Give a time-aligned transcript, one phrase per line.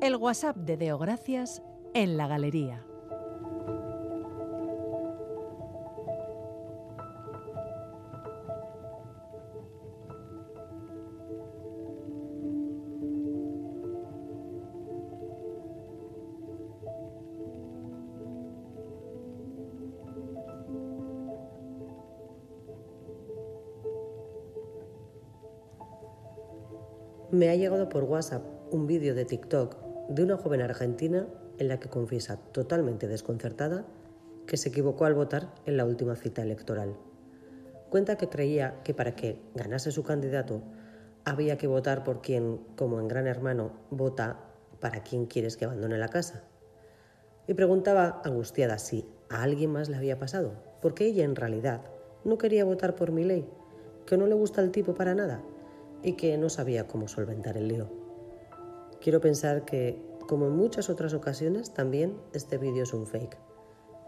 [0.00, 1.62] El WhatsApp de Deo Gracias
[1.92, 2.86] en la galería.
[27.30, 28.42] Me ha llegado por WhatsApp
[28.72, 31.28] un vídeo de TikTok de una joven argentina
[31.58, 33.86] en la que confiesa totalmente desconcertada
[34.44, 36.96] que se equivocó al votar en la última cita electoral.
[37.90, 40.62] Cuenta que creía que para que ganase su candidato
[41.24, 44.40] había que votar por quien, como en Gran Hermano, vota
[44.80, 46.42] para quien quieres que abandone la casa.
[47.46, 51.82] Y preguntaba angustiada si a alguien más le había pasado, porque ella en realidad
[52.24, 53.48] no quería votar por mi ley,
[54.06, 55.40] que no le gusta el tipo para nada
[56.02, 57.99] y que no sabía cómo solventar el lío.
[59.00, 59.98] Quiero pensar que,
[60.28, 63.38] como en muchas otras ocasiones, también este vídeo es un fake,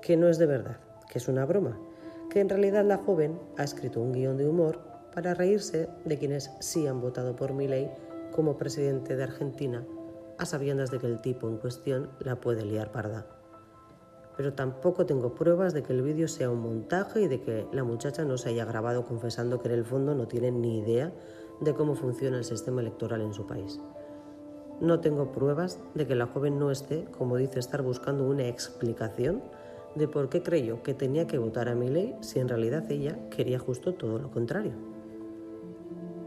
[0.02, 1.80] que no es de verdad, que es una broma,
[2.28, 4.80] que en realidad la joven ha escrito un guion de humor
[5.14, 7.90] para reírse de quienes sí han votado por mi ley
[8.32, 9.86] como presidente de Argentina,
[10.38, 13.26] a sabiendas de que el tipo en cuestión la puede liar parda.
[14.36, 17.84] Pero tampoco tengo pruebas de que el vídeo sea un montaje y de que la
[17.84, 21.12] muchacha no se haya grabado confesando que en el fondo no tiene ni idea
[21.60, 23.80] de cómo funciona el sistema electoral en su país.
[24.82, 29.40] No tengo pruebas de que la joven no esté, como dice, estar buscando una explicación
[29.94, 33.16] de por qué creyó que tenía que votar a mi ley si en realidad ella
[33.30, 34.72] quería justo todo lo contrario.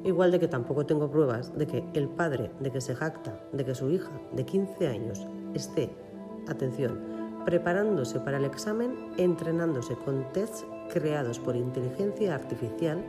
[0.05, 3.65] Igual de que tampoco tengo pruebas de que el padre de que se jacta de
[3.65, 5.89] que su hija de 15 años esté,
[6.47, 6.97] atención,
[7.43, 13.03] preparándose para el examen, entrenándose con tests creados por inteligencia artificial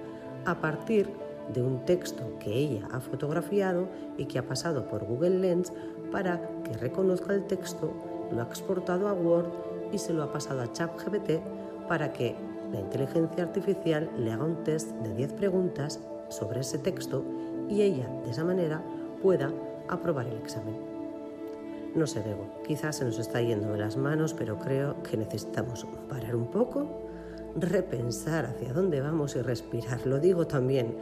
[0.45, 1.26] a partir de
[1.57, 5.73] un texto que ella ha fotografiado y que ha pasado por Google Lens
[6.11, 7.93] para que reconozca el texto,
[8.33, 9.49] lo ha exportado a Word
[9.93, 11.41] y se lo ha pasado a ChatGPT
[11.89, 12.35] para que
[12.73, 17.25] la inteligencia artificial le haga un test de 10 preguntas sobre ese texto
[17.69, 18.83] y ella de esa manera
[19.23, 19.53] pueda
[19.89, 20.77] aprobar el examen.
[21.95, 25.87] No sé, Bego, quizás se nos está yendo de las manos, pero creo que necesitamos
[26.11, 27.09] parar un poco,
[27.55, 30.07] repensar hacia dónde vamos y respirar.
[30.07, 30.97] Lo digo también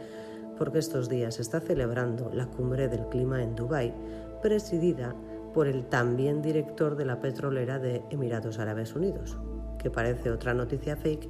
[0.57, 3.93] porque estos días se está celebrando la cumbre del clima en Dubái,
[4.41, 5.15] presidida
[5.53, 9.37] por el también director de la petrolera de Emiratos Árabes Unidos,
[9.79, 11.29] que parece otra noticia fake,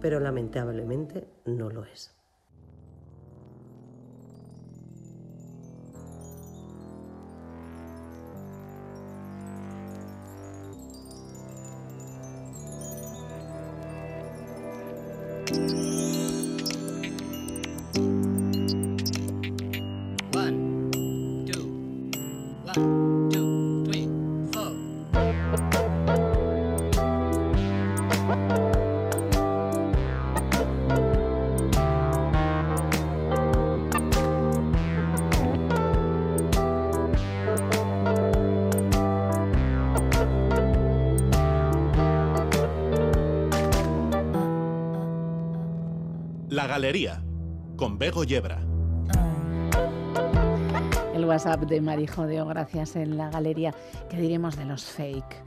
[0.00, 2.13] pero lamentablemente no lo es.
[46.54, 47.20] La Galería,
[47.74, 48.62] con Bego Yebra.
[51.12, 53.74] El WhatsApp de Marijodeo, gracias en la galería.
[54.08, 55.42] ¿Qué diremos de los fake?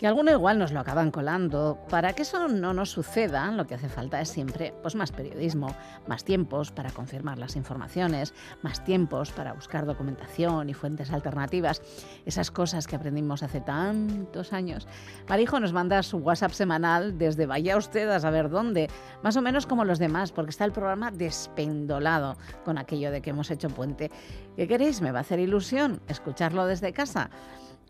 [0.00, 1.78] Que alguno igual nos lo acaban colando.
[1.90, 5.76] Para que eso no nos suceda, lo que hace falta es siempre pues, más periodismo,
[6.06, 11.82] más tiempos para confirmar las informaciones, más tiempos para buscar documentación y fuentes alternativas,
[12.24, 14.88] esas cosas que aprendimos hace tantos años.
[15.28, 18.88] Marijo nos manda su WhatsApp semanal desde vaya usted a saber dónde,
[19.22, 23.30] más o menos como los demás, porque está el programa despendolado con aquello de que
[23.30, 24.10] hemos hecho puente.
[24.56, 25.02] ¿Qué queréis?
[25.02, 27.28] ¿Me va a hacer ilusión escucharlo desde casa?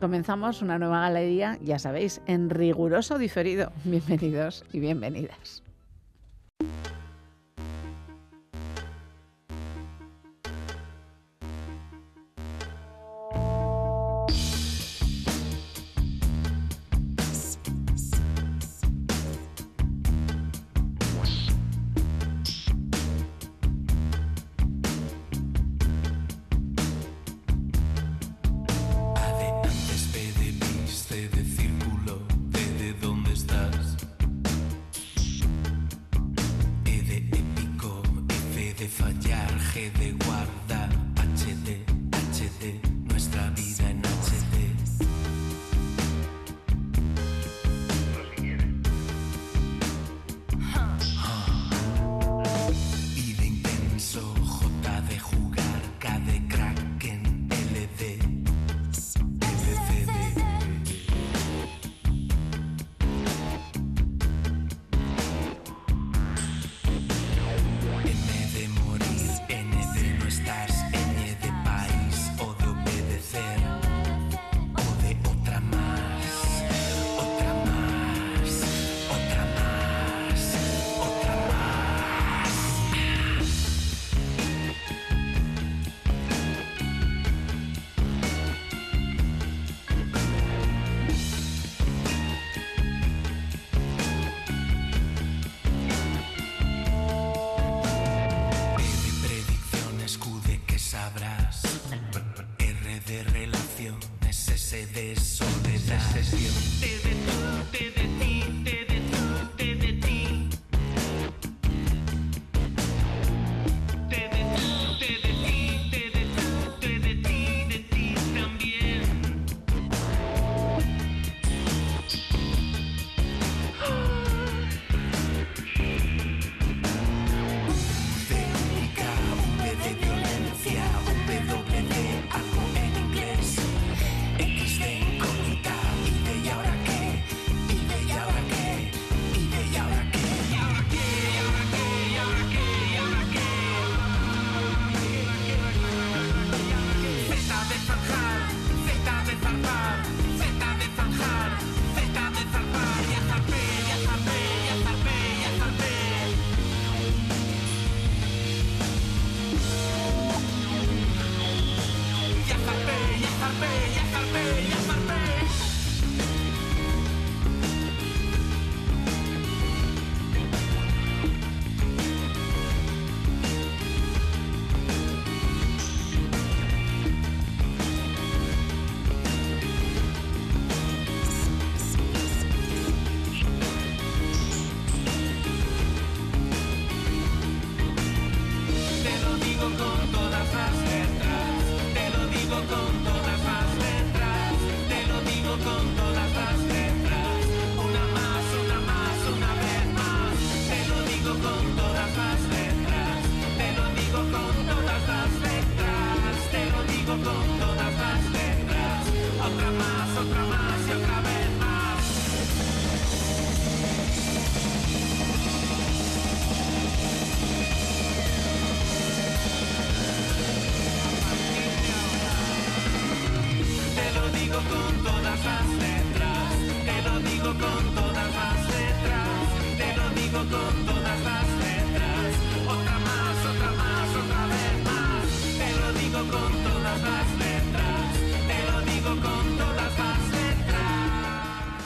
[0.01, 3.71] Comenzamos una nueva galería, ya sabéis, en riguroso diferido.
[3.85, 5.63] Bienvenidos y bienvenidas.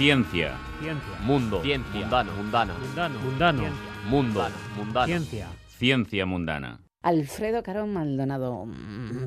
[0.04, 0.52] Ciencia.
[0.82, 1.18] Ciencia.
[1.22, 1.62] Mundo.
[1.62, 2.00] Ciencia.
[2.00, 2.32] Mundano.
[2.34, 2.74] Mundano.
[2.78, 3.20] Mundano.
[3.20, 3.62] Mundano.
[4.06, 4.46] Mundo.
[4.76, 5.06] Mundano.
[5.06, 5.48] Ciencia.
[5.78, 6.78] Ciencia mundana.
[7.00, 8.66] Alfredo Caro Maldonado,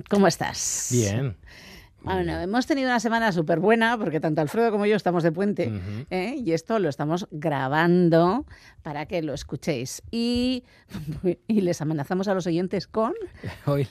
[0.08, 0.90] ¿cómo estás?
[0.92, 1.36] Bien.
[2.04, 5.74] Bueno, hemos tenido una semana súper buena porque tanto Alfredo como yo estamos de puente.
[6.12, 6.36] ¿eh?
[6.38, 8.46] y esto lo estamos grabando
[8.84, 10.04] para que lo escuchéis.
[10.12, 10.64] Y,
[11.48, 13.16] y les amenazamos a los oyentes con,
[13.66, 13.88] Hoy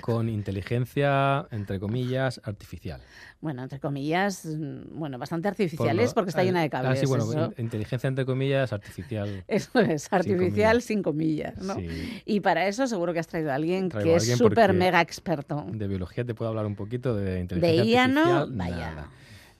[0.00, 3.00] con inteligencia, entre comillas, artificial.
[3.40, 7.00] bueno, entre comillas, mm, bueno, bastante artificiales Por lo- porque está llena de ah, cables.
[7.00, 7.52] sí, bueno, eso.
[7.58, 9.44] inteligencia, entre comillas, artificial.
[9.48, 10.84] Eso es, artificial comillas.
[10.84, 11.74] sin comillas, ¿no?
[11.76, 12.22] Sí.
[12.24, 15.00] Y para eso seguro que has traído a alguien Traigo que a es súper mega
[15.00, 15.64] experto.
[15.70, 18.76] De biología te puedo hablar un poquito, de inteligencia De IA no, vaya.
[18.94, 19.10] nada,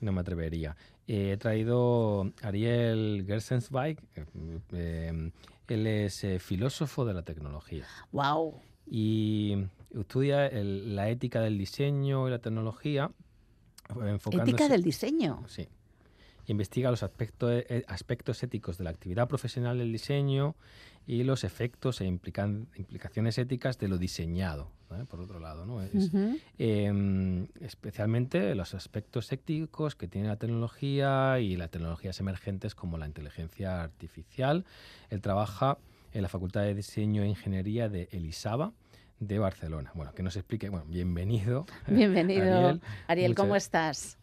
[0.01, 0.77] no me atrevería.
[1.09, 3.99] Eh, he traído Ariel Gersensweig.
[4.17, 4.25] eh,
[4.73, 5.31] eh,
[5.69, 7.85] él es eh, filósofo de la tecnología.
[8.13, 8.61] Wow.
[8.89, 9.57] y
[9.95, 13.11] estudia el- la ética del diseño y la tecnología.
[13.89, 15.45] eh, enfocándose- Ética del diseño.
[15.47, 15.69] Sí.
[16.49, 20.57] Investiga los aspectos, eh, aspectos éticos de la actividad profesional del diseño
[21.07, 25.05] y los efectos e implican- implicaciones éticas de lo diseñado, ¿vale?
[25.05, 25.67] por otro lado.
[25.67, 25.83] ¿no?
[25.83, 26.11] Es,
[26.59, 33.07] eh, especialmente los aspectos éticos que tiene la tecnología y las tecnologías emergentes como la
[33.07, 34.65] inteligencia artificial.
[35.11, 35.79] Él trabaja
[36.13, 38.73] en la Facultad de Diseño e Ingeniería de Elisaba
[39.21, 39.91] de Barcelona.
[39.95, 41.67] Bueno, que nos explique, bueno, bienvenido.
[41.89, 42.45] Bienvenido.
[42.69, 42.81] Ariel.
[43.09, 44.19] Ariel, Muchas- ¿cómo estás?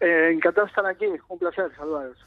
[0.00, 2.18] Eh, encantado de estar aquí, un placer, saludaros.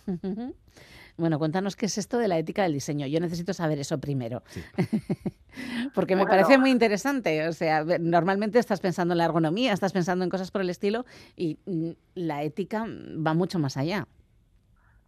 [1.18, 3.06] Bueno, cuéntanos qué es esto de la ética del diseño.
[3.06, 4.42] Yo necesito saber eso primero.
[4.48, 4.64] Sí.
[5.94, 6.32] Porque me Bueno.
[6.38, 7.48] parece muy interesante.
[7.48, 11.06] O sea, normalmente estás pensando en la ergonomía, estás pensando en cosas por el estilo
[11.36, 14.08] y mm, la ética va mucho más allá.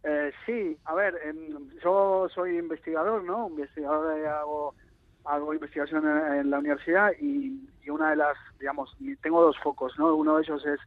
[0.04, 3.48] Eh, sí, a ver, em, yo soy investigador, ¿no?
[3.48, 4.74] Investigador, eh, hago,
[5.24, 9.96] hago investigación en, en la universidad y, y una de las, digamos, tengo dos focos,
[9.98, 10.14] ¿no?
[10.14, 10.80] Uno de ellos es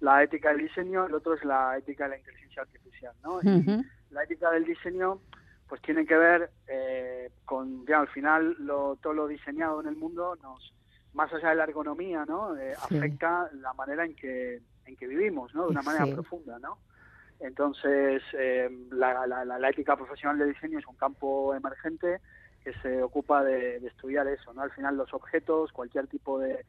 [0.00, 3.40] la ética del diseño, el otro es la ética de la inteligencia artificial, ¿no?
[3.42, 5.20] Y la ética del diseño,
[5.68, 9.96] pues tiene que ver eh, con, ya al final, lo, todo lo diseñado en el
[9.96, 10.72] mundo nos,
[11.14, 12.56] más allá de la ergonomía, ¿no?
[12.56, 12.96] Eh, Sí.
[12.96, 15.64] afecta la manera en que, en que vivimos, ¿no?
[15.64, 16.12] De una manera Sí.
[16.14, 16.78] profunda, ¿no?
[17.40, 22.20] Entonces, eh, la- la- la ética profesional de diseño es un campo emergente
[22.62, 24.62] que se ocupa de, estudiar eso, ¿no?
[24.62, 26.64] Al final los objetos, cualquier tipo de,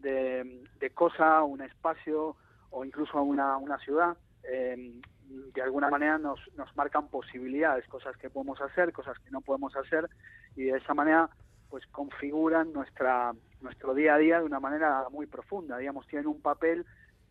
[0.00, 2.36] de, cosa, un espacio
[2.70, 4.92] o incluso una, una ciudad, eh,
[5.30, 9.74] de alguna manera nos, nos marcan posibilidades, cosas que podemos hacer, cosas que no podemos
[9.76, 10.08] hacer
[10.56, 11.30] y de esa manera
[11.68, 16.40] pues configuran nuestra nuestro día a día de una manera muy profunda, digamos, tienen un
[16.40, 16.84] papel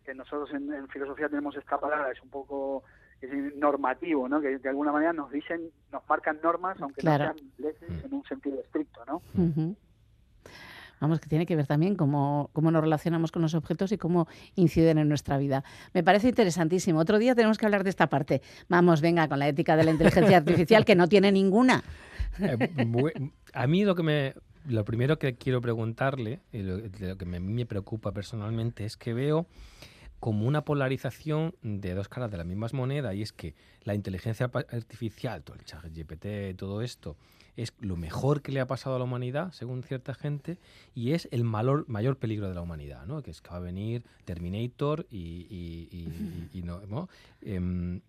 [0.04, 2.84] que nosotros en, filosofía tenemos esta palabra, es un poco
[3.26, 4.40] es normativo, ¿no?
[4.40, 8.24] Que de alguna manera nos dicen, nos marcan normas, aunque no sean leyes en un
[8.24, 9.22] sentido estricto, ¿no?
[11.00, 14.28] Vamos, que tiene que ver también cómo, cómo nos relacionamos con los objetos y cómo
[14.54, 15.64] inciden en nuestra vida.
[15.94, 16.98] Me parece interesantísimo.
[16.98, 18.42] Otro día tenemos que hablar de esta parte.
[18.68, 21.82] Vamos, venga, con la ética de la inteligencia artificial, que no tiene ninguna.
[22.38, 24.34] Eh, a mí lo que me,
[24.66, 29.46] lo primero que quiero preguntarle, y lo, que me, me preocupa personalmente, es que veo
[30.20, 34.50] como una polarización de dos caras de la misma moneda, y es que la inteligencia
[34.54, 37.16] artificial, todo el chat GPT, todo esto,
[37.56, 40.58] es lo mejor que le ha pasado a la humanidad, según cierta gente,
[40.94, 43.22] y es el mayor, mayor peligro de la humanidad, ¿no?
[43.22, 47.08] que es que va a venir Terminator y, no,
[47.40, 48.00] em,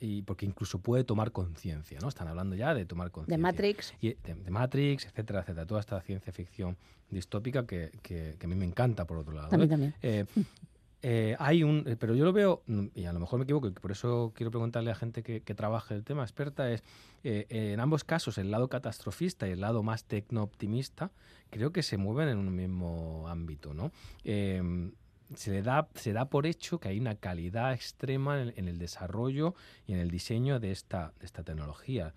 [0.00, 2.08] y porque incluso puede tomar conciencia, ¿no?
[2.08, 3.36] Están hablando ya de tomar conciencia.
[3.36, 3.94] De Matrix.
[4.00, 5.66] de, Matrix, etcétera, etcétera.
[5.66, 6.78] Toda esta ciencia ficción
[7.10, 9.48] distópica que, que, a mí me encanta, por otro lado.
[9.48, 9.68] ¿eh?
[9.68, 9.94] también.
[10.00, 10.24] Eh,
[11.02, 13.68] eh, hay un, eh, pero yo lo veo, mm, y a lo mejor me equivoco,
[13.68, 16.82] y por eso quiero preguntarle a gente que, trabaje el tema, experta, es
[17.24, 21.10] eh, en ambos casos el lado catastrofista y el lado más tecno-optimista,
[21.50, 23.92] creo que se mueven en un mismo ámbito, ¿no?
[24.24, 24.92] Em,
[25.34, 29.54] se da, se da por hecho que hay una calidad extrema en, el desarrollo
[29.86, 32.14] y en el diseño de esta, de esta tecnología.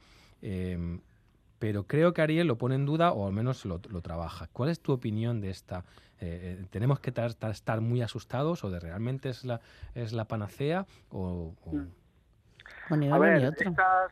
[1.64, 4.50] Pero creo que Ariel lo pone en duda o al menos lo, lo trabaja.
[4.52, 5.86] ¿Cuál es tu opinión de esta
[6.20, 7.14] eh, eh, ¿Tenemos que
[7.52, 9.62] estar muy asustados o de realmente es la,
[9.96, 10.86] es la panacea?
[11.10, 13.14] O, mm.
[13.14, 14.12] A ver, estas,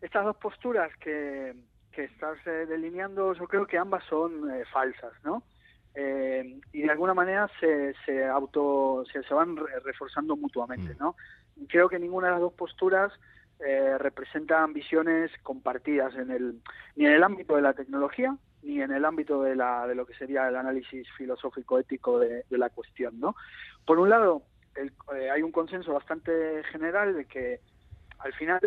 [0.00, 1.54] estas dos posturas que,
[1.92, 5.44] que estás eh, delineando, yo creo que ambas son falsas, ¿no?
[6.72, 10.98] y de alguna manera se, se auto se, se van reforzando mutuamente, mm.
[10.98, 11.16] ¿no?
[11.68, 13.12] Creo que ninguna de las dos posturas
[13.60, 16.60] eh, representan visiones compartidas en el
[16.94, 20.06] ni en el ámbito de la tecnología ni en el ámbito de, la, de lo
[20.06, 23.18] que sería el análisis filosófico-ético de, la cuestión.
[23.20, 23.36] ¿no?
[23.86, 24.42] Por un lado,
[24.76, 27.60] eh, hay un consenso bastante general de que
[28.18, 28.60] al final,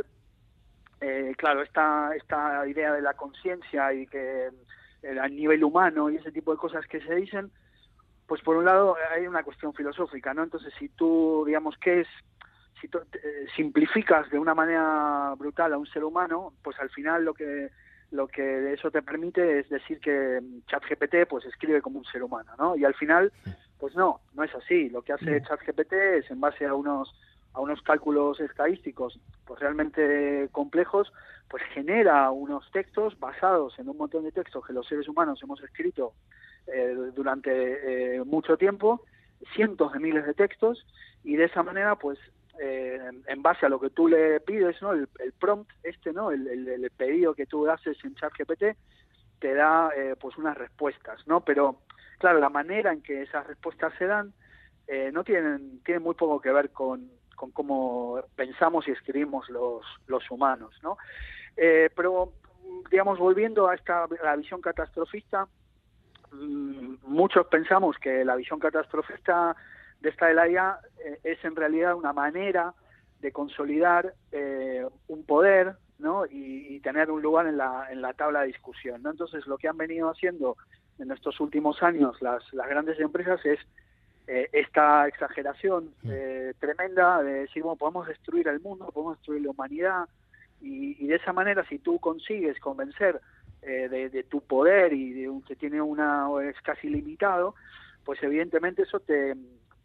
[1.02, 4.50] eh, claro, esta, esta idea de la conciencia y que
[5.04, 7.52] el, a nivel humano y ese tipo de cosas que se dicen,
[8.28, 10.44] pues por un lado hay una cuestión filosófica, ¿no?
[10.44, 12.08] Entonces, si tú, digamos, ¿qué es
[12.82, 17.34] si eh, simplificas de una manera brutal a un ser humano, pues al final lo
[17.34, 17.70] que
[18.12, 22.52] lo que eso te permite es decir que ChatGPT pues escribe como un ser humano,
[22.58, 22.76] ¿no?
[22.76, 23.32] Y al final,
[23.80, 24.90] pues no, no es así.
[24.90, 27.14] Lo que hace ChatGPT es en base a unos
[27.54, 31.12] a unos cálculos estadísticos pues realmente complejos,
[31.50, 35.62] pues genera unos textos basados en un montón de textos que los seres humanos hemos
[35.62, 36.14] escrito
[36.68, 39.04] eh, durante eh, mucho tiempo,
[39.54, 40.86] cientos de miles de textos,
[41.24, 42.18] y de esa manera pues
[42.63, 44.94] eh, en base a lo que tú le pides, ¿no?
[44.94, 45.08] El,
[45.39, 46.30] prompt este, ¿no?
[46.30, 48.77] El, pedido que tú haces en ChatGPT
[49.39, 51.41] te da eh, pues unas respuestas, ¿no?
[51.41, 51.82] Pero
[52.20, 54.32] claro, la manera en que esas respuestas se dan
[54.88, 59.84] eh, no tienen tienen muy poco que ver con, con cómo pensamos y escribimos los,
[60.06, 60.98] los humanos, ¿no?
[61.56, 62.34] pero
[62.89, 65.48] digamos volviendo a esta la visión catastrofista,
[66.32, 69.56] mm, muchos pensamos que la visión catastrofista
[70.01, 72.74] de esta de la IA eh, es en realidad una manera
[73.20, 76.25] de consolidar eh, un poder ¿no?
[76.25, 79.03] Y, tener un lugar en la, en la tabla de discusión.
[79.03, 79.12] ¿no?
[79.12, 80.58] Entonces, lo que han venido haciendo
[80.98, 83.60] en estos últimos años las, las grandes empresas es
[84.25, 86.10] eh, esta exageración mm.
[86.60, 90.05] tremenda de decir, bueno, podemos destruir el mundo, podemos destruir la humanidad,
[90.60, 93.22] y, de esa manera, si tú consigues convencer
[93.62, 97.53] de, de, tu poder y de un, que tiene una es casi limitado,
[98.03, 99.36] pues evidentemente eso te,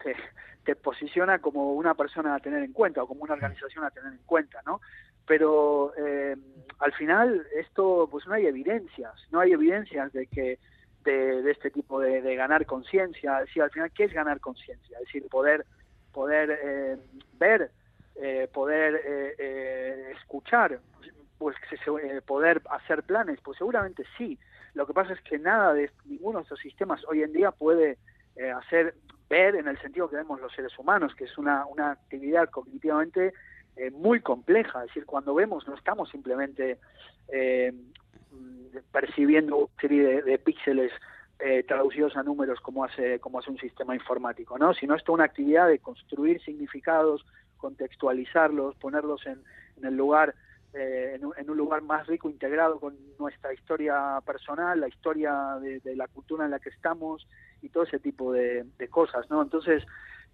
[0.02, 4.12] te, posiciona como una persona a tener en cuenta o como una organización a tener
[4.12, 4.80] en cuenta, ¿no?
[5.26, 6.36] Pero eh,
[6.80, 10.58] al final esto, pues no hay evidencias, no hay evidencias de que
[11.04, 14.98] de, este tipo de, ganar conciencia, es decir, al final, ¿qué es ganar conciencia?
[14.98, 15.64] Es decir, poder,
[16.12, 16.96] poder eh,
[17.38, 17.70] ver,
[18.16, 18.96] eh, poder
[20.16, 20.80] escuchar,
[21.38, 21.54] pues
[22.24, 24.36] poder hacer planes, pues seguramente sí.
[24.74, 27.98] Lo que pasa es que nada de ninguno de estos sistemas hoy en día puede
[28.56, 28.94] hacer
[29.28, 33.32] ver en el sentido que vemos los seres humanos, que es una, una actividad cognitivamente
[33.76, 34.80] eh, muy compleja.
[34.80, 36.78] Es decir, cuando vemos no estamos simplemente
[37.28, 37.72] eh,
[38.92, 40.92] percibiendo una serie de, píxeles
[41.38, 44.72] eh, traducidos a números como hace, como hace un sistema informático, ¿no?
[44.74, 47.26] sino es una actividad de construir significados,
[47.58, 49.42] contextualizarlos, ponerlos en,
[49.76, 50.34] en el lugar
[50.78, 56.44] en, un, lugar más rico, integrado con nuestra historia personal, la historia de, la cultura
[56.44, 57.26] en la que estamos,
[57.62, 59.42] y todo ese tipo de, cosas, ¿no?
[59.42, 59.84] Entonces,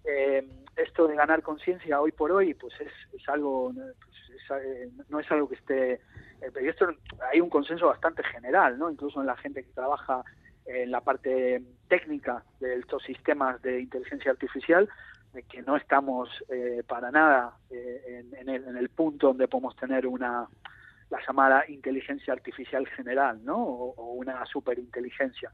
[0.05, 5.19] eh, esto de ganar conciencia hoy por hoy, pues es, es algo, pues eh, no
[5.19, 6.87] es algo que esté, eh, pero esto
[7.31, 8.89] hay un consenso bastante general, ¿no?
[8.89, 10.23] Incluso en la gente que trabaja
[10.65, 14.89] en la parte técnica de estos sistemas de inteligencia artificial,
[15.33, 20.47] de que no estamos eh, para nada eh, en, el, punto donde podemos tener una
[21.09, 23.57] la llamada inteligencia artificial general, ¿no?
[23.57, 25.51] O, una superinteligencia.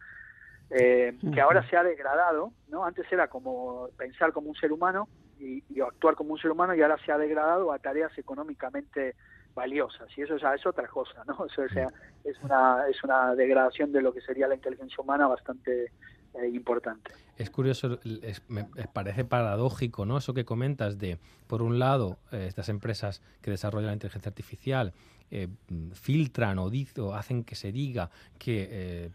[0.72, 2.86] Eh, que ahora se ha degradado, ¿no?
[2.86, 5.08] Antes era como pensar como un ser humano
[5.40, 9.16] y, actuar como un ser humano y ahora se ha degradado a tareas económicamente
[9.56, 11.36] valiosas y eso ya es otra cosa, ¿no?
[11.40, 11.88] O sea,
[12.24, 15.92] es una es una degradación de lo que sería la inteligencia humana bastante
[16.34, 17.12] eh, importante.
[17.38, 18.00] Es curioso,
[18.48, 20.18] me, parece paradójico, ¿no?
[20.18, 21.18] Eso que comentas de,
[21.48, 24.94] por un lado, eh, estas empresas que desarrollan la inteligencia artificial
[25.32, 25.48] eh,
[25.94, 28.10] filtran o, o, hacen que se diga
[28.40, 29.12] que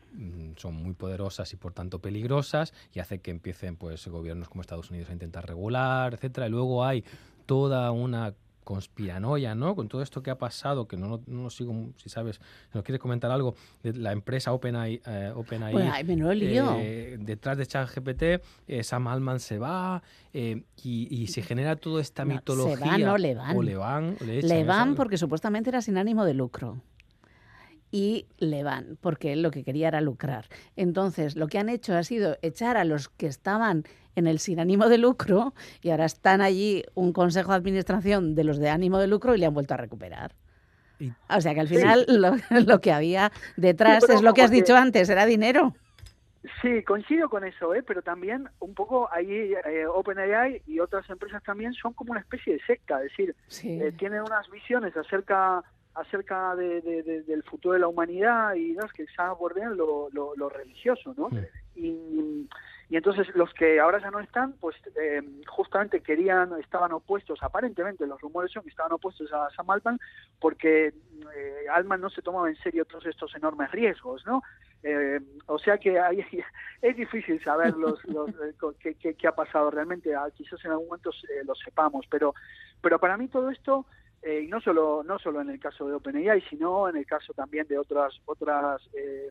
[0.56, 4.90] son muy poderosas y por tanto peligrosas y hace que empiecen pues gobiernos como Estados
[4.90, 6.46] Unidos a intentar regular, etcétera.
[6.46, 7.04] Y luego hay
[7.46, 9.76] toda una conspiranoia, ¿no?
[9.76, 13.00] Con todo esto que ha pasado, que no, no, sigo, si sabes, si nos quieres
[13.00, 15.74] comentar algo, de la empresa OpenAI, eh, OpenAI
[16.80, 18.22] eh, detrás de ChatGPT,
[18.66, 20.02] eh, Sam Altman se va
[20.32, 22.76] eh, y, se genera toda esta mitología.
[22.76, 23.56] Se va, no le van.
[23.56, 24.16] O le van.
[24.20, 26.80] le van porque supuestamente era sin ánimo de lucro
[27.90, 30.46] y le van, porque lo que quería era lucrar.
[30.76, 33.84] Entonces, lo que han hecho ha sido echar a los que estaban
[34.16, 38.44] en el sin ánimo de lucro y ahora están allí un consejo de administración de
[38.44, 40.32] los de ánimo de lucro y le han vuelto a recuperar.
[41.28, 42.06] O sea que al final
[42.66, 45.74] lo, que había detrás es lo que has dicho antes, era dinero.
[46.60, 47.82] Sí, coincido con eso, ¿eh?
[47.82, 52.54] pero también un poco ahí eh, OpenAI y otras empresas también son como una especie
[52.54, 55.62] de secta, es decir, eh, tienen unas visiones acerca
[55.94, 56.80] acerca de,
[57.26, 58.86] del futuro de la humanidad y ¿no?
[58.88, 61.28] que ya bordean lo, lo, religioso, ¿no?
[61.74, 62.48] Y,
[62.88, 68.06] y, entonces los que ahora ya no están, pues eh, justamente querían, estaban opuestos, aparentemente
[68.06, 69.98] los rumores son que estaban opuestos a Sam Altman
[70.40, 70.86] porque
[71.34, 74.42] eh, Altman no se tomaba en serio todos estos enormes riesgos, ¿no?
[74.82, 76.24] Eh, o sea que hay,
[76.82, 78.30] es difícil saber los, los
[78.78, 81.10] qué, qué, ha pasado realmente, ah, quizás en algún momento
[81.44, 82.34] lo sepamos, pero,
[82.80, 83.86] pero para mí todo esto
[84.24, 87.34] eh, y no solo no solo en el caso de OpenAI sino en el caso
[87.34, 89.30] también de otras otras eh,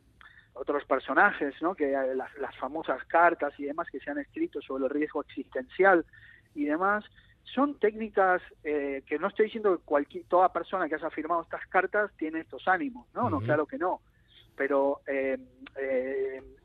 [0.53, 4.61] otros personajes no que eh, las, las, famosas cartas y demás que se han escrito
[4.61, 6.05] sobre el riesgo existencial
[6.53, 7.03] y demás.
[7.43, 12.09] Son técnicas que no estoy diciendo que cualquier toda persona que haya firmado estas cartas
[12.15, 13.99] tiene estos ánimos no no claro que no.
[14.55, 15.01] Pero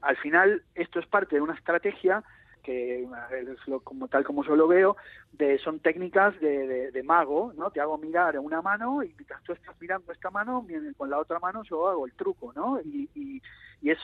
[0.03, 2.23] al final esto es parte de una estrategia
[2.69, 4.95] que es como tal como yo lo veo,
[5.33, 7.71] de, son técnicas de, de, mago, ¿no?
[7.71, 10.67] Te hago mirar una mano y mientras tú estás mirando esta mano,
[10.99, 12.79] con la otra mano yo hago el truco, ¿no?
[12.83, 13.41] Y, y,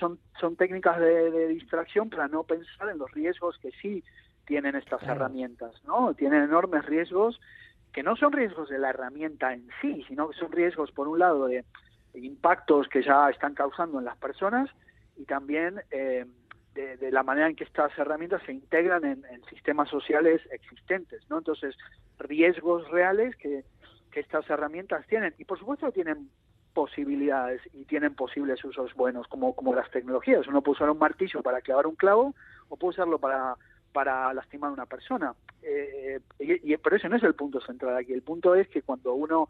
[0.00, 4.02] son, son técnicas de, distracción para no pensar en los riesgos que sí
[4.46, 6.14] tienen estas herramientas, ¿no?
[6.14, 7.38] Tienen enormes riesgos
[7.92, 11.18] que no son riesgos de la herramienta en sí, sino que son riesgos, por un
[11.18, 11.66] lado, de,
[12.14, 14.70] impactos que ya están causando en las personas
[15.16, 16.24] y también eh,
[16.74, 21.38] de, la manera en que estas herramientas se integran en, sistemas sociales existentes, ¿no?
[21.38, 21.76] Entonces,
[22.18, 23.64] riesgos reales que,
[24.10, 25.34] que estas herramientas tienen.
[25.38, 26.28] Y por supuesto tienen
[26.74, 30.46] posibilidades y tienen posibles usos buenos, como, como las tecnologías.
[30.48, 32.34] Uno puede usar un martillo para clavar un clavo
[32.68, 33.56] o puede usarlo para,
[33.92, 35.34] para lastimar a una persona.
[35.62, 38.12] Eh, y, pero ese no es el punto central aquí.
[38.12, 39.48] El punto es que cuando uno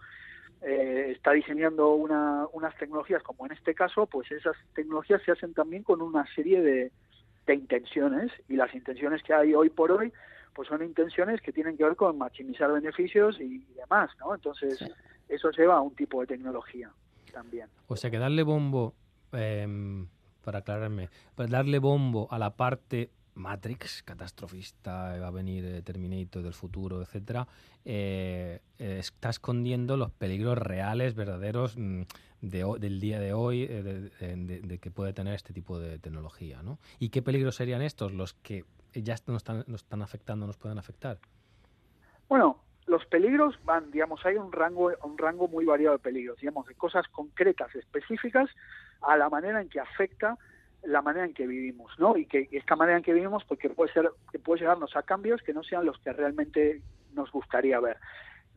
[0.60, 5.54] eh, está diseñando una, unas tecnologías, como en este caso, pues esas tecnologías se hacen
[5.54, 6.92] también con una serie de,
[7.46, 10.12] de intenciones y las intenciones que hay hoy por hoy
[10.54, 14.34] pues son intenciones que tienen que ver con maximizar beneficios y, demás, ¿no?
[14.34, 14.78] Entonces
[15.28, 16.92] eso lleva a un tipo de tecnología
[17.32, 17.68] también.
[17.88, 18.94] O sea que darle bombo,
[19.32, 20.06] eh,
[20.44, 26.42] para aclararme, pues darle bombo a la parte Matrix, catastrofista, va a venir eh, Terminator
[26.42, 27.46] del futuro, etcétera,
[27.84, 32.02] eh, eh, está escondiendo los peligros reales, verdaderos mm,
[32.40, 36.62] del día de hoy de, que puede tener este tipo de tecnología.
[36.62, 36.78] ¿no?
[36.98, 40.78] ¿Y qué peligros serían estos los que ya nos están, nos están afectando, nos pueden
[40.78, 41.18] afectar?
[42.28, 46.66] Bueno, los peligros van, digamos, hay un rango, un rango muy variado de peligros, digamos,
[46.66, 48.50] de cosas concretas, específicas,
[49.00, 50.36] a la manera en que afecta
[50.86, 52.16] la manera en que vivimos, ¿no?
[52.16, 55.42] Y que esta manera en que vivimos, porque puede ser, que puede llegarnos a cambios
[55.42, 56.82] que no sean los que realmente
[57.14, 57.98] nos gustaría ver.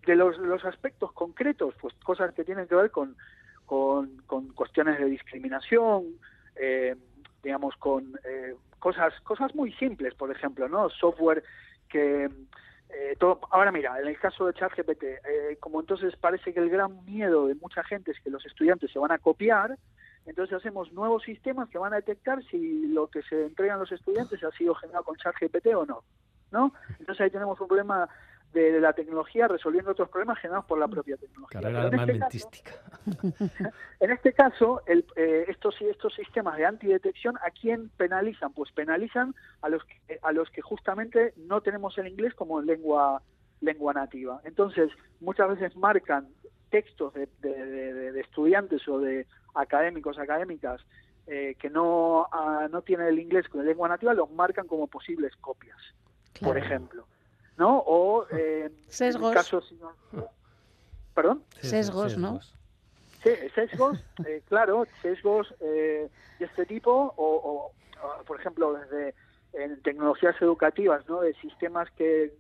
[0.06, 3.16] De los, los aspectos concretos, pues cosas que tienen que ver con
[3.68, 6.06] con, con cuestiones de discriminación,
[6.56, 6.96] eh,
[7.44, 10.90] digamos, con eh, cosas, cosas muy simples, por ejemplo, ¿no?
[10.90, 11.44] Software
[11.88, 12.30] que...
[12.90, 16.70] Eh, todo, ahora mira, en el caso de ChatGPT, eh, como entonces parece que el
[16.70, 19.78] gran miedo de mucha gente es que los estudiantes se van a copiar,
[20.28, 24.44] entonces hacemos nuevos sistemas que van a detectar si lo que se entregan los estudiantes
[24.44, 26.04] ha sido generado con ChatGPT o no,
[26.52, 26.74] ¿no?
[27.00, 28.10] Entonces ahí tenemos un problema
[28.54, 31.62] de, la tecnología resolviendo otros problemas generados por la propia tecnología.
[31.62, 32.72] Carrera armamentística.
[34.00, 38.52] en este caso, el, eh, estos, estos sistemas de antidetección, ¿a quién penalizan?
[38.54, 43.22] Pues penalizan a los, que, a los que justamente no tenemos el inglés como lengua,
[43.62, 44.42] lengua nativa.
[44.44, 46.28] Entonces, muchas veces marcan
[46.70, 49.26] textos de, de, estudiantes o de
[49.58, 50.82] académicos, académicas,
[51.28, 55.36] eh, que no, ah, no tienen el inglés con lengua nativa, los marcan como posibles
[55.38, 55.78] copias,
[56.42, 57.06] por ejemplo.
[57.58, 57.80] ¿no?
[57.86, 59.34] O eh, sesgos.
[59.34, 59.74] Casos,
[61.14, 61.44] ¿Perdón?
[61.62, 62.40] Sesgos, ¿no?
[63.24, 67.72] Sí, sesgos, eh, claro, sesgos eh, de este tipo, o,
[68.28, 69.16] por ejemplo, desde
[69.54, 71.22] en tecnologías educativas, ¿no?
[71.22, 72.32] De sistemas que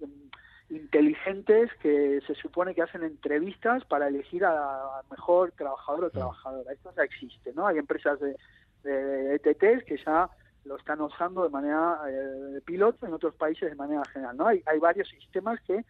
[0.69, 6.73] inteligentes que se supone que hacen entrevistas para elegir a, mejor trabajador o trabajadora.
[6.73, 7.67] Esto ya existe, ¿no?
[7.67, 8.35] Hay empresas de,
[8.83, 10.29] de ETTs que ya
[10.67, 14.37] lo están usando de manera eh, piloto en otros países de manera general.
[14.37, 14.47] ¿no?
[14.47, 15.85] Hay, hay varios sistemas que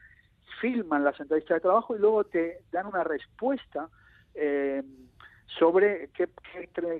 [0.61, 3.89] filman las entrevistas de trabajo y luego te dan una respuesta
[4.33, 4.83] eh,
[5.59, 6.29] sobre qué,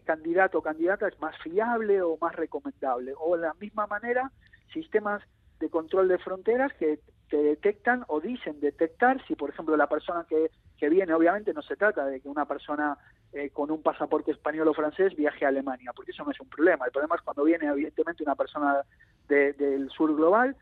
[0.04, 3.14] candidato o candidata es más fiable o más recomendable.
[3.18, 4.32] O de la misma manera,
[4.74, 5.22] sistemas
[5.60, 10.26] de control de fronteras que te detectan o dicen detectar si, por ejemplo, la persona
[10.28, 12.98] que, que viene, obviamente no se trata de que una persona
[13.34, 16.48] eh, con un pasaporte español o francés viaje a Alemania, porque eso no es un
[16.48, 16.86] problema.
[16.86, 18.82] El problema es cuando viene, evidentemente, una persona
[19.28, 20.56] del sur global,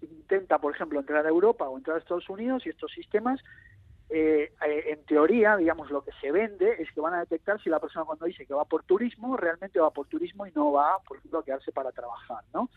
[0.00, 3.40] intenta, por ejemplo, entrar a Europa o entrar a Estados Unidos y estos sistemas,
[4.08, 7.70] eh, eh, en teoría, digamos, lo que se vende es que van a detectar si
[7.70, 10.98] la persona cuando dice que va por turismo, realmente va por turismo y no va,
[11.06, 12.68] por ejemplo, a quedarse para trabajar, ¿no?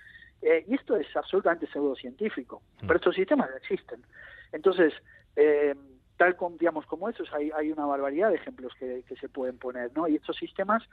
[0.41, 2.87] Y esto es absolutamente pseudocientífico, mm.
[2.87, 4.01] pero estos sistemas existen.
[4.51, 4.93] Entonces,
[5.35, 5.75] eh,
[6.17, 9.91] tal como, digamos, como estos, hay, hay una barbaridad de ejemplos que, se pueden poner,
[9.95, 10.07] ¿no?
[10.07, 10.83] Y estos sistemas,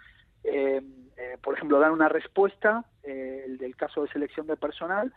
[0.44, 0.82] eh,
[1.16, 5.12] eh, por ejemplo, dan una respuesta, eh, el del caso de selección de personal,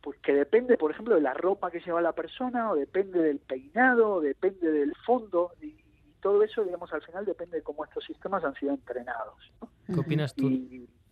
[0.00, 3.40] pues que depende, por ejemplo, de la ropa que lleva la persona, o depende del
[3.40, 5.76] peinado, o depende del fondo, y,
[6.20, 9.52] todo eso, digamos, al final depende de cómo estos sistemas han sido entrenados.
[9.86, 10.48] ¿Qué opinas tú?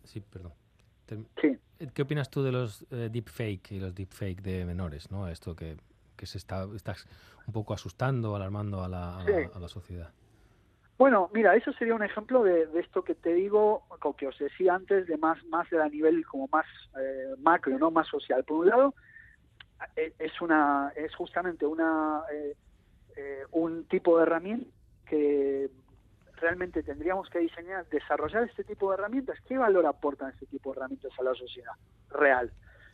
[0.03, 0.51] Sí, perdón.
[1.35, 5.27] ¿Qué opinas tú de los deepfake y los deepfake de menores, no?
[5.27, 5.77] Esto que
[6.17, 7.07] que se está estás
[7.45, 10.09] un poco asustando, alarmando a la, a, la, sociedad.
[10.97, 14.73] Bueno, mira, eso sería un ejemplo de, esto que te digo, como que os decía
[14.73, 16.65] antes, de más más de a nivel como más
[16.99, 18.43] eh, macro, no más social.
[18.43, 18.95] Por un lado,
[19.95, 24.69] eh, es una es justamente una eh, un tipo de herramienta
[25.05, 25.69] que
[26.37, 29.37] realmente tendríamos que diseñar, desarrollar este tipo de herramientas.
[29.47, 31.73] ¿Qué valor aportan este tipo de herramientas a la sociedad
[32.09, 32.51] real?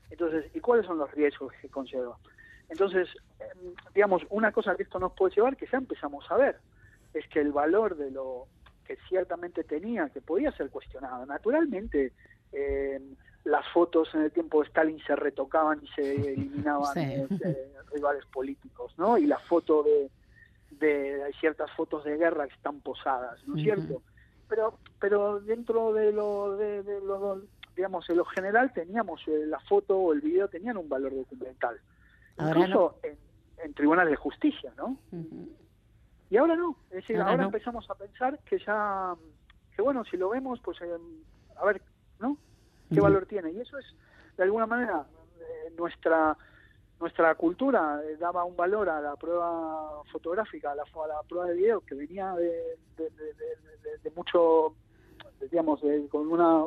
[0.09, 2.17] Entonces, ¿y cuáles son los riesgos que conlleva?
[2.69, 3.07] Entonces,
[3.39, 6.57] em, digamos, una cosa que esto nos puede llevar, que ya empezamos a ver,
[7.13, 8.47] es que el valor de lo
[8.85, 12.13] que ciertamente tenía, que podía ser cuestionado, naturalmente
[12.51, 18.25] em, las fotos en el tiempo de Stalin se retocaban y se eliminaban este, rivales
[18.27, 19.17] políticos, ¿no?
[19.17, 20.09] Y la foto de,
[20.79, 24.01] de hay ciertas fotos de guerra que están posadas, ¿no es cierto?
[24.47, 27.41] Pero, pero dentro de lo, de, lo,
[27.75, 31.79] digamos, en lo general teníamos eh, la foto o el video tenían un valor documental
[32.39, 34.97] incluso en, tribunales de justicia, ¿no?
[36.29, 39.15] Y ahora no, es decir, ahora, empezamos a pensar que ya,
[39.75, 40.97] que bueno, si lo vemos, pues eh,
[41.55, 41.81] a ver,
[42.19, 42.37] ¿no?
[42.93, 43.51] ¿Qué valor tiene?
[43.51, 43.85] Y eso es,
[44.35, 45.05] de alguna manera,
[45.39, 46.37] eh, nuestra
[47.03, 51.47] nuestra cultura eh, daba un valor a la prueba fotográfica, a la, a la prueba
[51.47, 54.75] de video, que venía de, de, mucho,
[55.51, 56.63] digamos, con una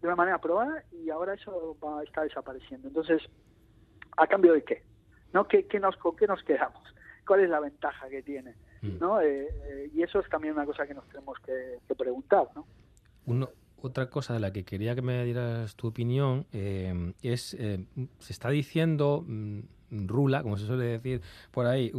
[0.00, 2.86] de una manera probada y ahora eso va, está desapareciendo.
[2.88, 3.22] Entonces,
[4.18, 4.82] ¿A cambio de qué?
[5.32, 5.46] ¿No?
[5.46, 6.82] ¿Qué, qué nos, ¿Con qué nos quedamos?
[7.26, 8.54] ¿Cuál es la ventaja que tiene?
[8.82, 8.98] Mm.
[8.98, 9.20] ¿no?
[9.20, 12.48] Eh, eh, y eso es también una cosa que nos tenemos que, preguntar.
[12.54, 12.66] ¿no?
[13.26, 13.48] Uno,
[13.80, 17.86] otra cosa de la que quería que me dieras tu opinión eh, es, se
[18.28, 19.60] está diciendo, mm,
[19.90, 21.92] rula, como se suele decir por ahí,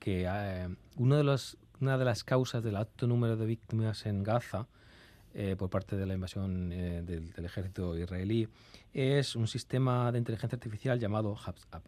[0.00, 4.66] que uno de los, una de las causas del alto número de víctimas en Gaza
[5.34, 8.48] eh, por parte de la invasión eh, del, ejército israelí
[8.94, 11.36] es un sistema de inteligencia artificial llamado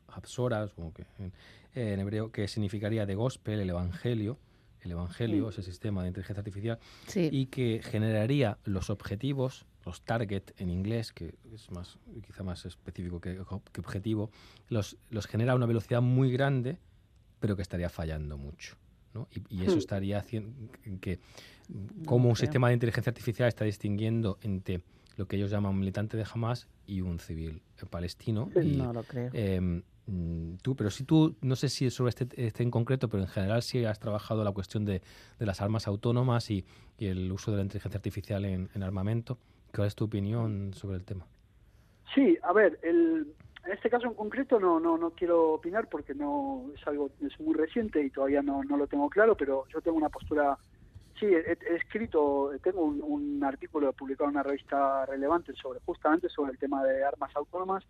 [0.09, 1.33] Hapsora, que,
[1.75, 4.39] en hebreo, que significaría de gospel, el evangelio,
[4.83, 6.79] el evangelio, ese sistema de inteligencia artificial,
[7.15, 13.21] y que generaría los objetivos, los target en inglés, que es más quizá más específico
[13.21, 14.31] que, objetivo,
[14.69, 16.79] los, los genera a una velocidad muy grande,
[17.41, 18.77] pero que estaría fallando mucho.
[19.49, 19.79] Y, eso hmm.
[19.79, 21.19] estaría haciendo que
[22.05, 24.83] como un sistema de inteligencia artificial está distinguiendo entre
[25.17, 28.51] lo que ellos llaman un militante de Hamas y un civil palestino.
[28.55, 29.31] no lo creo.
[29.33, 29.83] Em,
[30.63, 33.63] tú, pero si tú, no sé si sobre este, este, en concreto, pero en general
[33.63, 35.03] sí has trabajado la cuestión de,
[35.39, 36.65] las armas autónomas y,
[36.99, 39.39] el uso de la inteligencia artificial en, en, armamento.
[39.75, 41.27] ¿Cuál es tu opinión sobre el tema?
[42.15, 43.33] Sí, a ver, el,
[43.67, 47.39] en este caso en concreto no, no, no quiero opinar porque no es algo es
[47.41, 50.59] muy reciente y todavía no, lo tengo claro, pero yo tengo una postura,
[51.19, 56.29] sí, he, he escrito, tengo un, un, artículo publicado en una revista relevante sobre justamente
[56.29, 57.85] sobre el tema de armas autónomas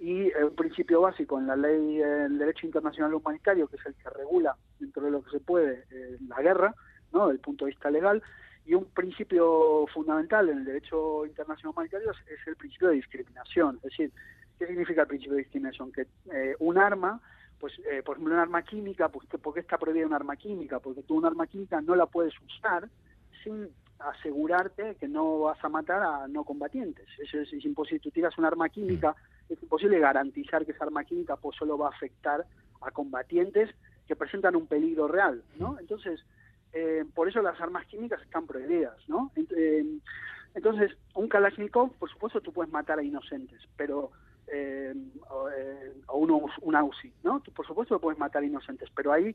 [0.00, 4.10] y un principio básico en la ley, el derecho internacional humanitario, que es el que
[4.10, 6.74] regula dentro de lo que se puede eh, la guerra,
[7.12, 7.26] ¿no?
[7.26, 8.22] desde el punto de vista legal,
[8.66, 13.76] y un principio fundamental en el derecho internacional humanitario es, es el principio de discriminación,
[13.76, 14.12] es decir,
[14.58, 15.92] ¿Qué significa el principio de discriminación?
[15.92, 17.20] Que eh, un arma,
[17.58, 20.78] pues eh, por ejemplo un arma química, pues, ¿por qué está prohibida un arma química?
[20.78, 22.88] Porque tú un arma química no la puedes usar
[23.42, 27.06] sin asegurarte que no vas a matar a no combatientes.
[27.18, 28.00] Eso es, es imposible.
[28.00, 29.14] Tú tiras un arma química,
[29.48, 32.44] es imposible garantizar que esa arma química pues solo va a afectar
[32.80, 33.70] a combatientes
[34.06, 35.78] que presentan un peligro real, ¿no?
[35.78, 36.20] Entonces,
[36.72, 39.30] eh, por eso las armas químicas están prohibidas, ¿no?
[39.56, 39.84] Eh,
[40.54, 44.10] entonces, un Kalashnikov, por supuesto, tú puedes matar a inocentes, pero
[44.46, 44.94] eh,
[45.30, 47.40] o, eh, o uno, un AUSI, ¿no?
[47.40, 49.34] Tú, por supuesto, puedes matar inocentes, pero ahí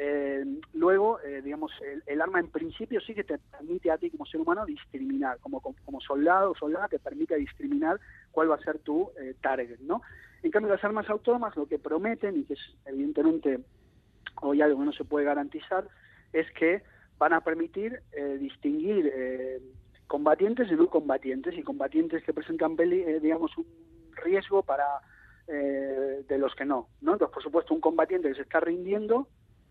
[0.00, 4.10] eh, luego, eh, digamos, el, el, arma en principio sí que te permite a ti
[4.10, 7.98] como ser humano discriminar, como, como soldado o soldada te permite discriminar
[8.30, 10.02] cuál va a ser tu eh, target, ¿no?
[10.44, 13.58] En cambio, las armas autónomas lo que prometen, y que es evidentemente
[14.40, 15.88] hoy algo que no se puede garantizar,
[16.32, 16.82] es que
[17.18, 19.60] van a permitir eh, distinguir eh,
[20.06, 23.66] combatientes y no combatientes, y combatientes que presentan, eh, digamos, un
[24.12, 24.84] riesgo para
[25.48, 27.14] de los que no, no.
[27.14, 29.28] Entonces, por supuesto, un combatiente que se está rindiendo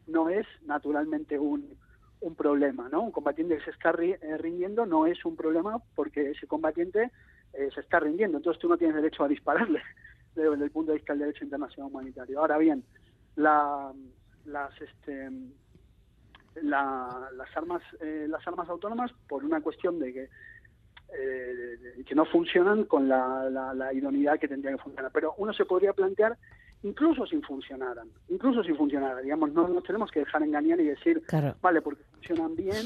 [0.08, 1.78] no es naturalmente un,
[2.22, 3.04] un problema, ¿no?
[3.04, 7.12] Un combatiente que se está ri eh, rindiendo no es un problema porque ese combatiente
[7.54, 9.82] eh, se está rindiendo, entonces tú no tienes derecho a dispararle
[10.36, 12.40] desde el punto de vista del derecho internacional humanitario.
[12.40, 12.84] Ahora bien,
[13.36, 13.92] la,
[14.46, 15.30] las este
[16.62, 20.30] la, las armas eh, las armas autónomas por una cuestión de que
[21.10, 25.12] eh, que no funcionan con la, la, la, que tendría que funcionar.
[25.14, 26.38] Pero uno se podría plantear,
[26.84, 31.22] incluso si funcionaran, incluso si funcionaran, digamos, no nos tenemos que dejar engañar y decir,
[31.28, 31.56] claro.
[31.62, 32.86] vale, porque funcionan bien,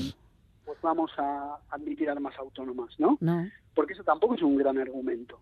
[0.65, 3.17] pues vamos a admitir armas autónomas, ¿no?
[3.21, 3.47] no.
[3.73, 5.39] Porque eso tampoco es un gran argumento.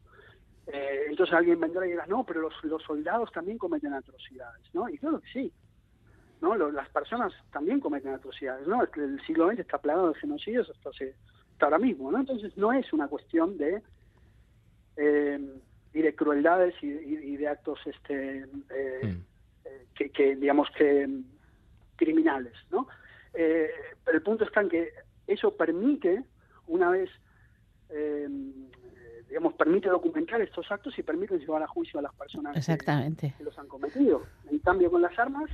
[0.68, 4.88] Eh, entonces alguien vendrá y dirá, no, pero los, los soldados también cometen atrocidades, ¿no?
[4.88, 5.54] Y claro que sí.
[6.42, 6.56] ¿no?
[6.56, 8.84] Las personas también cometen atrocidades, ¿no?
[8.84, 11.16] El siglo XX está plagado de genocidios hasta hace
[11.60, 12.20] ahora mismo, ¿no?
[12.20, 13.82] Entonces no es una cuestión de
[14.96, 15.62] eh,
[15.94, 19.24] y de crueldades y, y, y, de actos este eh, mm.
[19.66, 21.10] eh, que, que, digamos que
[21.96, 22.88] criminales, ¿no?
[23.34, 23.70] Eh,
[24.04, 24.94] pero el punto está en que
[25.28, 26.24] eso permite
[26.68, 27.10] una vez
[29.28, 33.32] digamos permite documentar estos actos y permite llevar a juicio a las personas Exactamente.
[33.32, 34.24] Que, que los han cometido.
[34.50, 35.50] En cambio con las armas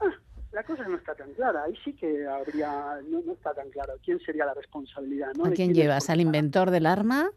[0.00, 0.12] ah,
[0.52, 1.64] la cosa no está tan clara.
[1.64, 5.32] Ahí sí que habría, no, no está tan claro quién sería la responsabilidad.
[5.36, 5.44] ¿no?
[5.44, 6.10] ¿A quién, quién llevas?
[6.10, 7.30] ¿Al inventor del arma?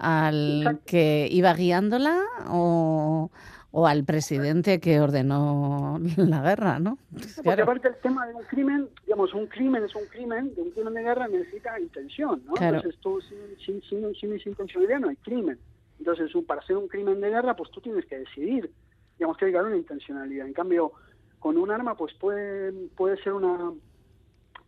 [0.00, 2.22] ¿Al que iba guiándola?
[2.48, 3.30] ¿O,
[3.72, 6.98] o al presidente que ordenó la guerra, ¿no?
[7.12, 7.62] Porque claro.
[7.64, 10.94] aparte el tema de un crimen, digamos, un crimen es un crimen, de un crimen
[10.94, 12.54] de guerra necesita intención, ¿no?
[12.54, 12.78] Claro.
[12.78, 13.20] Entonces tú
[13.64, 15.58] sin, sin, sin, intencionalidad no hay crimen.
[15.98, 18.70] Entonces para hacer un crimen de guerra, pues tú tienes que decidir,
[19.18, 20.46] digamos que hay que haber una intencionalidad.
[20.46, 20.92] En cambio,
[21.38, 23.72] con un arma pues puede, puede ser una,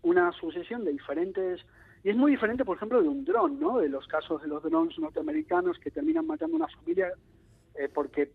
[0.03, 1.61] una sucesión de diferentes...
[2.05, 3.79] Y es muy diferente, por ejemplo, de un dron, ¿no?
[3.79, 7.13] De los casos de los drones norteamericanos que terminan matando a una familia
[7.75, 8.33] eh, porque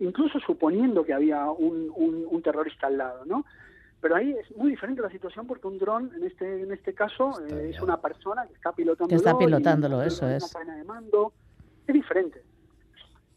[0.00, 3.44] incluso suponiendo que había un, un, un, terrorista al lado, ¿no?
[4.00, 7.40] Pero ahí es muy diferente la situación porque un dron, en este en este caso,
[7.46, 9.08] eh, es una persona que está pilotándolo.
[9.08, 10.52] Que está pilotándolo, eso una es.
[10.52, 11.32] Cadena de mando.
[11.86, 12.42] Es diferente.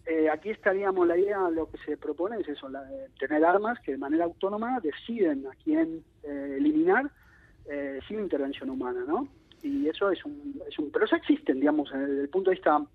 [0.05, 2.83] Eh, aquí estaríamos, la idea, lo que se propone es eso, la,
[3.17, 7.09] tener armas que de manera autónoma deciden a quién eh, eliminar
[7.69, 9.29] eh, sin intervención humana, ¿no?
[9.63, 10.91] Y eso es un, es un...
[10.91, 12.85] Pero eso existen, digamos, desde el punto de vista...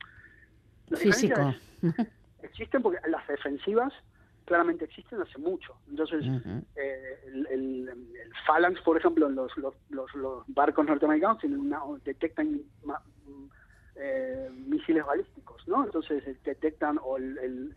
[0.96, 1.54] Físico.
[1.82, 1.94] Es,
[2.42, 3.92] existen porque las defensivas
[4.44, 5.76] claramente existen hace mucho.
[5.90, 6.64] Entonces, uh -huh.
[6.76, 11.80] eh, el, el, el, Phalanx, por ejemplo, los, los, los, los barcos norteamericanos tienen una,
[12.04, 12.62] detectan
[13.96, 15.84] eh, misiles balísticos, ¿no?
[15.84, 17.74] Entonces detectan o el, el,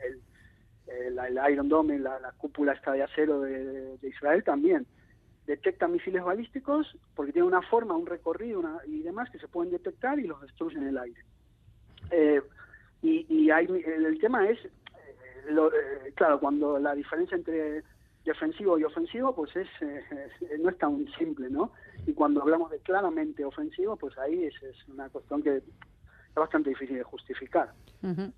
[0.87, 4.85] el, el Iron Dome, la, la, cúpula esta de acero de, de, Israel también
[5.45, 10.19] detectan misiles balísticos porque tienen una forma, un recorrido y demás que se pueden detectar
[10.19, 11.21] y los destruyen en el aire.
[12.11, 12.41] Eh,
[13.01, 14.69] y, y hay, el tema es, eh,
[15.49, 17.83] lo, eh, claro, cuando la diferencia entre
[18.23, 21.71] defensivo y ofensivo, pues es, eh, no es tan simple, ¿no?
[22.05, 24.55] Y cuando hablamos de claramente ofensivo, pues ahí es
[24.87, 25.61] una cuestión que
[26.31, 27.71] es bastante difícil de justificar.
[28.01, 28.33] Uh -huh.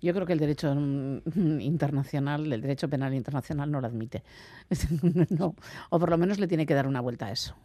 [0.00, 4.22] Yo creo que el derecho mm, internacional, el derecho penal internacional no lo admite.
[5.30, 5.54] no,
[5.90, 7.56] o por lo menos le tiene que dar una vuelta a eso.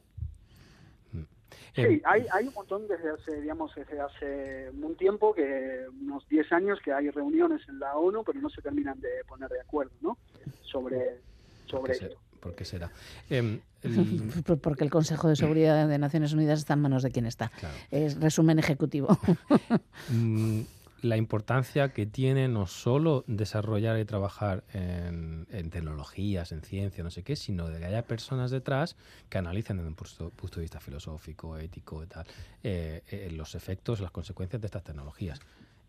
[1.75, 6.27] Sí, Em, hay, hay un montón desde hace, digamos, desde hace un tiempo, que unos
[6.29, 9.61] 10 años, que hay reuniones en la ONU, pero no se terminan de poner de
[9.61, 10.17] acuerdo, ¿no?
[10.61, 11.17] Sobre,
[11.65, 12.19] sobre ¿Por qué esto.
[12.43, 12.91] ¿Por qué será?
[13.29, 17.25] Em, el- Porque el Consejo de Seguridad de Naciones Unidas está en manos de quien
[17.25, 17.49] está.
[17.59, 17.75] claro.
[17.89, 19.07] Es resumen ejecutivo.
[20.09, 20.63] Mm,
[21.01, 27.09] la importancia que tiene no solo desarrollar y trabajar en, en tecnologías, en ciencia, no
[27.09, 28.95] sé qué, sino de que haya personas detrás
[29.29, 32.25] que analicen desde un punto, punto de vista filosófico, ético y tal,
[32.63, 35.39] eh, eh, los efectos, las consecuencias de estas tecnologías.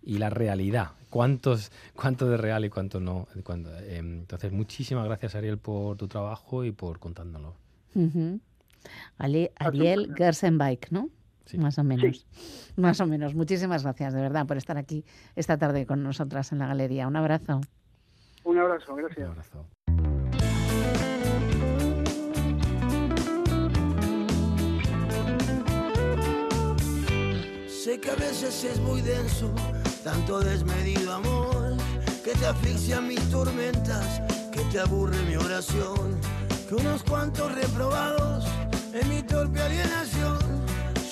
[0.06, 3.26] Y la realidad, cuántos, cuánto de real y cuánto no.
[3.42, 6.98] cuánto, eh, entonces, muchísimas gracias, Ariel, por tu trabajo y por.
[9.18, 11.08] Ali- Ariel Gersenbike, ¿no?
[11.46, 11.58] Sí.
[11.58, 12.26] Más o menos.
[12.76, 13.34] Más o menos.
[13.34, 15.04] Muchísimas gracias, de verdad, por estar aquí
[15.36, 17.06] esta tarde con nosotras en la galería.
[17.06, 17.60] Un abrazo.
[18.44, 19.28] Un abrazo, Un gracias.
[19.28, 19.66] abrazo.
[27.68, 29.52] Sé que a veces es muy denso,
[30.04, 31.76] tanto desmedido amor,
[32.22, 34.20] que te asfixia mis tormentas,
[34.52, 36.20] que te aburre mi oración,
[36.68, 38.44] que unos cuantos reprobados
[38.92, 40.38] en mi torpe alienación,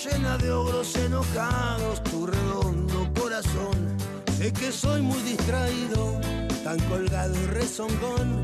[0.04, 3.96] llena de ogros enojados tu redondo corazón.
[4.36, 6.20] Sé que soy muy distraído,
[6.62, 8.42] tan colgado y rezongón,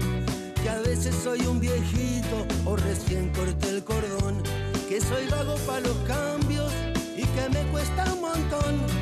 [0.62, 4.42] que a veces soy un viejito o recién corté el cordón,
[4.88, 6.72] que soy vago para los cambios
[7.14, 8.97] y que me cuesta un montón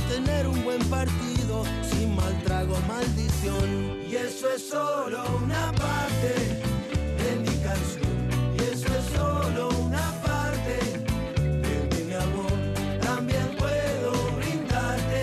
[0.00, 4.00] mantener un buen partido sin mal trago maldición.
[4.08, 6.32] Y eso es solo una parte
[7.20, 8.54] de mi canción.
[8.56, 10.76] Y eso es solo una parte
[11.90, 12.52] de mi amor.
[13.00, 15.22] También puedo brindarte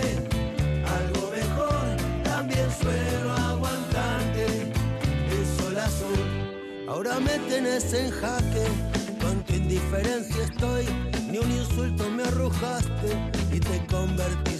[0.98, 2.22] algo mejor.
[2.24, 4.46] También suelo aguantarte
[5.30, 6.88] de sol a sol.
[6.88, 8.66] Ahora me tenés en jaque,
[9.20, 10.86] con tu indiferencia estoy.
[11.30, 13.10] Ni un insulto me arrojaste
[13.52, 14.57] y te convertiste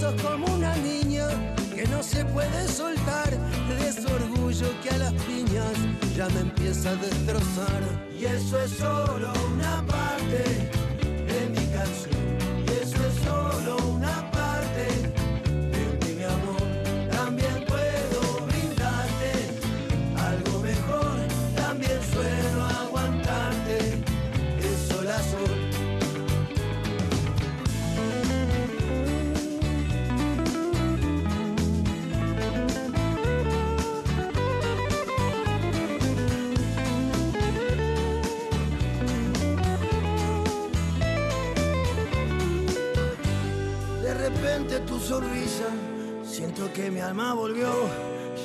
[0.00, 1.26] sos como una niña
[1.74, 3.30] que no se puede soltar
[3.68, 5.76] de ese orgullo que a las piñas
[6.16, 7.82] ya me empieza a destrozar.
[8.18, 10.70] Y eso es solo una parte
[11.26, 12.33] de mi canción.
[45.04, 45.68] Sonrisa,
[46.24, 47.70] siento que mi alma volvió,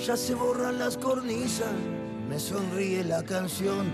[0.05, 1.71] ya se borran las cornisas,
[2.27, 3.89] me sonríe la canción,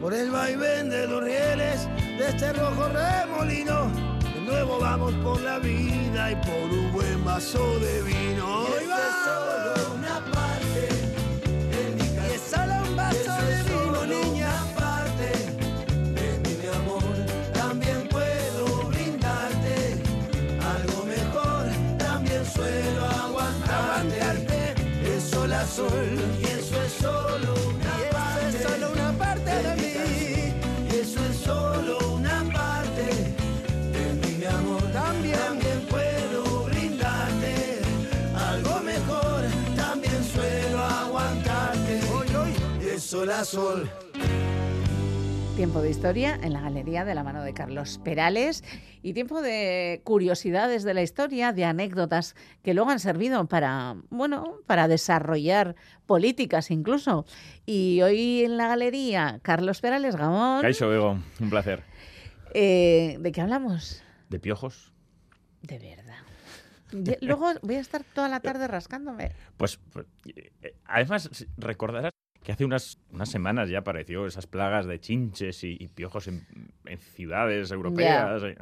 [0.00, 3.90] por el vaivén de los rieles de este rojo remolino,
[4.32, 8.64] de nuevo vamos por la vida y por un buen vaso de vino.
[25.74, 26.18] Sol sol.
[26.40, 28.48] Y eso es solo una parte.
[28.48, 29.94] es solo una parte de mí.
[30.88, 33.06] Y eso es solo una parte
[33.94, 34.82] de mi amor.
[34.92, 37.82] También, también puedo brindarte
[38.52, 39.40] algo mejor.
[39.76, 42.00] También suelo aguantarte
[42.80, 44.03] de sol a sol.
[45.56, 48.64] Tiempo de historia en la galería de la mano de Carlos Perales
[49.02, 52.34] y tiempo de curiosidades de la historia, de anécdotas
[52.64, 55.76] que luego han servido para, bueno, para desarrollar
[56.06, 57.24] políticas incluso.
[57.66, 61.84] Y hoy en la galería, Carlos Perales Gamón, Caixo Bego, un placer.
[62.52, 64.02] eh, ¿de qué hablamos?
[64.30, 64.92] ¿De piojos?
[65.62, 67.18] De verdad.
[67.22, 69.30] Luego voy a estar toda la tarde rascándome.
[69.56, 72.12] Pues, pues, eh, además, recordarás
[72.44, 76.46] que hace unas, unas semanas ya apareció esas plagas de chinches y, y piojos en,
[76.84, 78.42] en ciudades europeas.
[78.44, 78.54] ¿eh?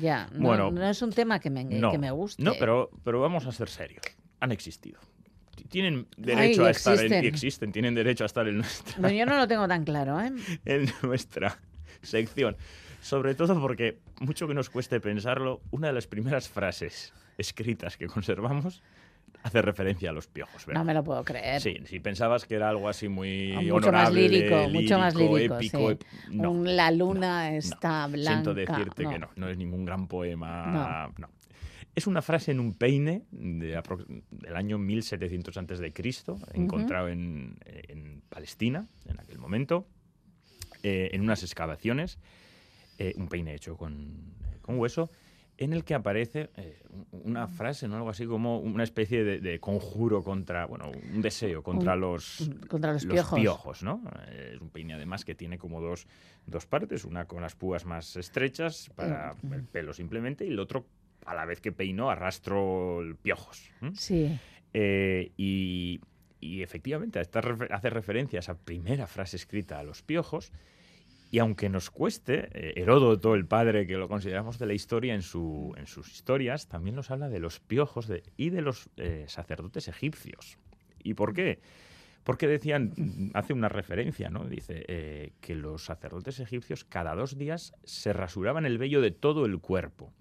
[0.00, 2.42] Ya, no, Bueno, no es un tema que me, No, que me guste.
[2.42, 4.02] No, pero, pero vamos a ser serios.
[4.40, 4.98] Han existido.
[5.68, 7.24] Tienen derecho Ay, a estar en, existen.
[7.24, 10.18] y existen, tienen derecho a estar en nuestra, No, yo no lo tengo tan claro,
[10.18, 10.32] ¿eh?
[10.64, 11.58] en nuestra
[12.00, 12.56] sección.
[13.02, 18.06] Sobre todo porque, mucho que nos cueste pensarlo, una de las primeras frases escritas que
[18.06, 18.82] conservamos
[19.42, 20.66] hace referencia a los piojos.
[20.66, 20.80] ¿verdad?
[20.80, 21.60] No me lo puedo creer.
[21.60, 25.56] Sí, si pensabas que era algo así muy Ah, mucho más lírico, mucho más lírico,
[25.58, 25.94] épico, sí.
[25.96, 28.12] ep- no, Un- la luna no, está no.
[28.14, 28.30] blanca.
[28.32, 31.10] Siento decirte que no, no es ningún gran poema.
[31.18, 31.28] No.
[31.94, 33.80] Es una frase en un peine de
[34.30, 39.86] del año 1700 antes de Cristo, encontrado en, en Palestina en aquel momento,
[40.82, 42.18] eh, en unas excavaciones.
[42.98, 45.10] eh, un peine hecho con, con hueso,
[45.58, 46.82] en el que aparece eh,
[47.12, 47.96] una frase, ¿no?
[47.96, 52.50] Algo así como una especie de, de conjuro contra, bueno, un deseo contra Un- los,
[52.68, 53.82] contra los piojos.
[53.82, 54.02] ¿no?
[54.28, 56.06] Eh, Es un peine además que tiene como dos,
[56.46, 59.52] dos partes, una con las púas más estrechas para Mm.
[59.54, 60.86] el pelo simplemente y el otro
[61.24, 63.70] a la vez que peino arrastro piojos.
[63.94, 64.38] Sí.
[64.74, 66.00] Eh, y,
[66.38, 70.52] y efectivamente esta refer- hace referencia a esa primera frase escrita a los piojos.
[71.30, 75.22] Y aunque nos cueste, eh, Heródoto, el padre que lo consideramos de la historia en,
[75.22, 79.24] su, en sus historias, también nos habla de los piojos de- y de los eh,
[79.26, 80.56] sacerdotes egipcios.
[81.02, 81.58] ¿Y por qué?
[82.22, 82.92] Porque decían,
[83.34, 84.44] hace una referencia, ¿no?
[84.46, 89.46] Dice eh, que los sacerdotes egipcios cada dos días se rasuraban el vello de todo
[89.46, 90.12] el cuerpo.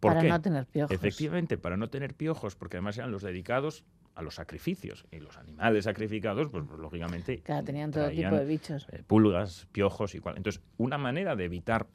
[0.00, 0.28] ¿Por para qué?
[0.28, 0.94] no tener piojos.
[0.94, 3.84] Efectivamente, para no tener piojos, porque además eran los dedicados
[4.18, 5.06] a los sacrificios.
[5.12, 7.40] Y los animales sacrificados, pues, pues, lógicamente.
[7.42, 8.86] Claro, tenían todo tipo de bichos.
[8.90, 10.36] eh, pulgas, piojos y cual.
[10.36, 11.86] Entonces, una manera de evitar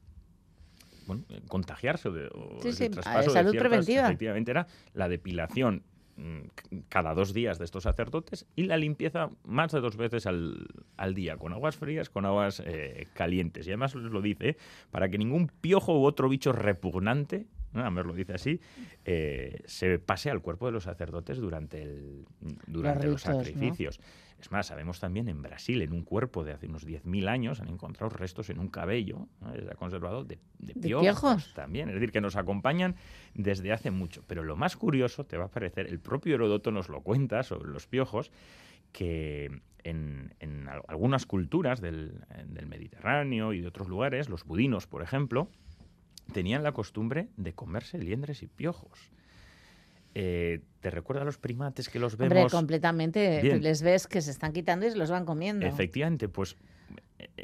[1.06, 4.06] bueno, eh, contagiarse de, o Sí, sí, traspaso de salud ciertas- preventiva.
[4.06, 5.84] Efectivamente, era la depilación
[6.16, 6.40] mm,
[6.88, 10.66] cada dos días de estos sacerdotes y la limpieza más de dos veces al,
[10.96, 13.68] al día, con aguas frías, con aguas eh, calientes.
[13.68, 14.56] Y además lo dice,
[14.92, 17.82] para que ningún piojo u otro bicho repugnante, ¿no?
[17.82, 18.60] además lo dice así,
[19.06, 22.26] eh, se pase al cuerpo de los sacerdotes durante, el,
[22.68, 24.00] durante los, sacrificios.
[24.40, 27.70] Es más, sabemos también en Brasil, en un cuerpo de hace unos 10.000 años, han
[27.70, 29.54] encontrado restos en un cabello, ¿no?
[29.54, 31.54] se ha conservado de, de ¿De piojos, piojos?
[31.54, 31.88] también.
[31.88, 32.96] Es decir, que nos acompañan
[33.34, 34.22] desde hace mucho.
[34.28, 37.70] Pero lo más curioso, te va a parecer, el propio Heródoto nos lo cuenta sobre
[37.70, 38.32] los piojos,
[38.92, 44.88] que en, en al- algunas culturas del, del Mediterráneo y de otros lugares, los budinos,
[44.88, 45.50] por ejemplo,
[46.32, 49.12] tenían la costumbre de comerse liendres y piojos.
[50.16, 52.52] Eh, ¿Te recuerda a los primates que los Hombre, vemos?
[52.52, 53.42] completamente.
[53.42, 53.64] Bien.
[53.64, 55.66] Les ves que se están quitando y se los van comiendo.
[55.66, 56.56] Efectivamente, pues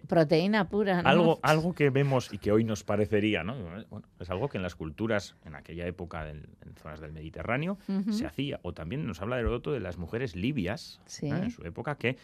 [0.07, 1.01] Proteína pura.
[1.01, 1.07] ¿no?
[1.09, 3.55] algo, algo que vemos y que hoy nos parecería, ¿no?
[3.89, 7.77] Bueno, es algo que en las culturas, en aquella época, del- en zonas del Mediterráneo,
[8.11, 8.59] se hacía.
[8.63, 11.27] O también nos habla Heródoto de las mujeres libias, Sí.
[11.27, 11.29] ¿eh?
[11.43, 12.17] en su época, que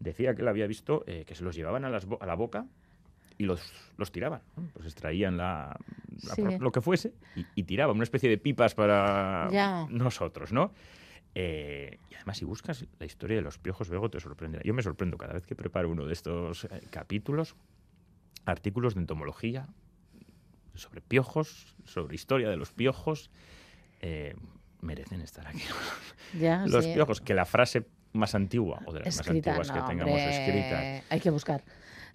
[0.00, 2.34] decía que él había visto eh, que se los llevaban a, las bo- a la
[2.34, 2.66] boca
[3.38, 3.60] y los,
[3.96, 4.42] los tiraban.
[4.72, 5.76] Pues extraían la,
[6.26, 6.42] la Sí.
[6.42, 9.86] pro- lo que fuese y, y tiraban una especie de pipas para Ya.
[9.90, 10.72] nosotros, ¿no?
[11.34, 14.62] Eh, y además, si buscas la historia de los piojos, luego te sorprenderá.
[14.64, 17.56] Yo me sorprendo cada vez que preparo uno de estos eh, capítulos,
[18.44, 19.66] artículos de entomología
[20.74, 23.30] sobre piojos, sobre historia de los piojos.
[24.00, 24.34] eh,
[24.80, 25.62] merecen estar aquí.
[26.38, 26.92] Ya, los sí.
[26.92, 30.20] piojos, que la frase más antigua o de las Escrita, más antiguas no, que tengamos
[30.20, 31.04] hombre, escritas.
[31.10, 31.64] Hay que buscar.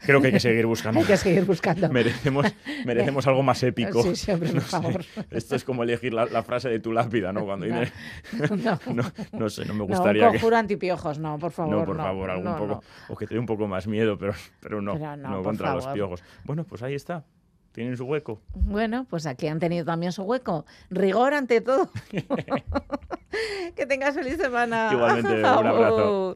[0.06, 1.00] Creo que hay que seguir buscando.
[1.00, 1.90] Hay que seguir buscando.
[1.90, 2.46] merecemos,
[2.86, 4.02] merecemos algo más épico.
[4.04, 5.06] Sí, sí, hombre, por No sé, favor.
[5.30, 7.46] Esto es como elegir la, la frase de tu lápida, ¿no?
[7.46, 7.80] Cuando No.
[8.94, 9.04] No.
[9.34, 10.38] no, sé, no me No, un gustaría que...
[10.38, 11.76] conjuro antipiojos, no, por favor.
[11.76, 12.84] No, por favor, algún poco.
[13.10, 14.94] O que te dé un poco más miedo, pero, pero no.
[14.94, 16.24] Pero no, contra los piojos.
[16.46, 17.26] Bueno, pues ahí está.
[17.72, 18.42] Tienen su hueco.
[18.54, 20.66] Bueno, pues aquí han tenido también su hueco.
[20.90, 21.92] Rigor ante todo.
[23.76, 24.90] que tengas feliz semana.
[24.92, 26.36] Igualmente, un abrazo.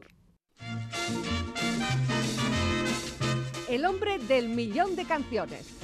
[3.74, 5.74] El hombre del millón de canciones.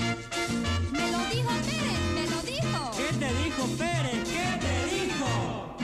[0.93, 2.91] Me lo dijo Pérez, me lo dijo.
[2.97, 4.31] ¿Qué te dijo Pérez?
[4.31, 5.77] ¿Qué te dijo?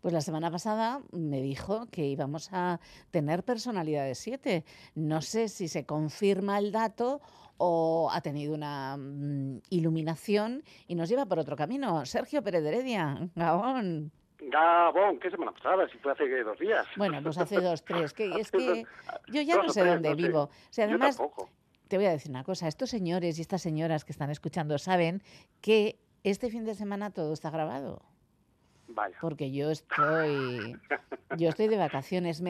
[0.00, 2.80] Pues la semana pasada me dijo que íbamos a
[3.10, 4.64] tener personalidades 7.
[4.94, 7.20] No sé si se confirma el dato
[7.58, 12.06] o ha tenido una mm, iluminación y nos lleva por otro camino.
[12.06, 14.10] Sergio Pérez de Heredia, Gabón.
[14.48, 15.88] Gabón, ¿qué semana pasada?
[15.88, 16.86] Si fue hace dos días.
[16.96, 18.12] Bueno, pues hace dos, tres.
[18.12, 18.84] Que es que
[19.28, 20.42] yo ya no sé dónde vivo.
[20.42, 21.20] O sea, además,
[21.88, 22.68] te voy a decir una cosa.
[22.68, 25.20] Estos señores y estas señoras que están escuchando saben
[25.60, 28.02] que este fin de semana todo está grabado.
[28.88, 29.16] Vaya.
[29.20, 30.78] Porque yo estoy,
[31.36, 32.40] yo estoy de vacaciones,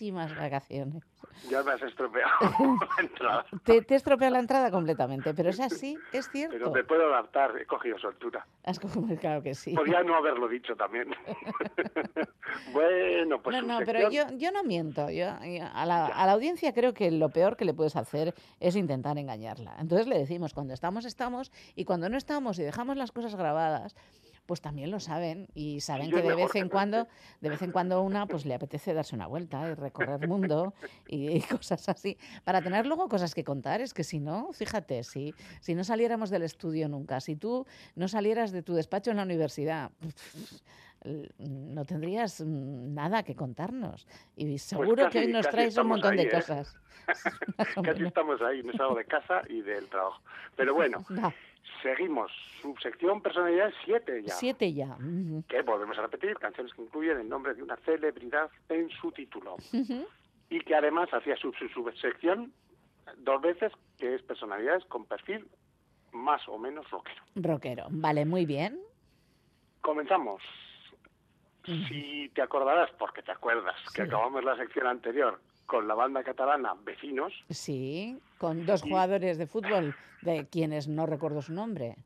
[0.00, 1.02] merecidísimas vacaciones.
[1.48, 2.30] Ya me has estropeado
[2.96, 3.44] la entrada.
[3.64, 6.70] Te, te estropea la entrada completamente, pero es así, es Pero cierto.
[6.72, 8.46] me puedo adaptar, he cogido soltura.
[8.64, 9.74] Has cogido- claro que sí.
[9.74, 11.08] Podría no haberlo dicho también.
[12.72, 15.10] bueno, pues no, no, pero yo, sección- yo no miento.
[15.10, 18.34] Yo, yo a, la, a la audiencia creo que lo peor que le puedes hacer
[18.58, 19.76] es intentar engañarla.
[19.78, 23.94] Entonces le decimos, cuando estamos, estamos, y cuando no estamos y dejamos las cosas grabadas,
[24.50, 27.06] pues también lo saben y saben que de vez en cuando,
[27.40, 30.74] de vez en cuando una pues le apetece darse una vuelta y recorrer mundo
[31.06, 33.80] y, y cosas así, para tener luego cosas que contar.
[33.80, 38.08] Es que si no, fíjate, si, si no saliéramos del estudio nunca, si tú no
[38.08, 39.92] salieras de tu despacho en la universidad,
[41.38, 44.06] no tendrías mm, nada que contarnos.
[44.36, 46.30] Y seguro que casi- hoy nos traes un montón ahí, de ¿eh?
[46.30, 46.76] cosas.
[47.82, 50.20] Casi estamos ahí, no es algo de casa y del trabajo.
[50.56, 51.04] Pero bueno,
[51.82, 52.30] seguimos.
[52.62, 54.34] Subsección personalidad 7 ya.
[54.34, 54.96] siete ya.
[54.96, 55.42] Ujú.
[55.48, 59.56] Que volvemos a repetir, canciones que incluyen el nombre de una celebridad en su título.
[60.50, 62.52] Y que además hacía su subsección
[63.18, 65.48] dos veces que es personalidades con perfil
[66.12, 67.22] más o menos rockero.
[67.36, 67.86] Rockero.
[67.90, 68.78] Vale, muy bien.
[69.80, 70.42] Comenzamos.
[71.64, 76.74] Si te acordarás, porque te acuerdas, que acabamos la sección anterior con la banda catalana
[76.82, 77.32] Vecinos.
[77.50, 81.96] Sí, con dos jugadores de fútbol de quienes no recuerdo su nombre.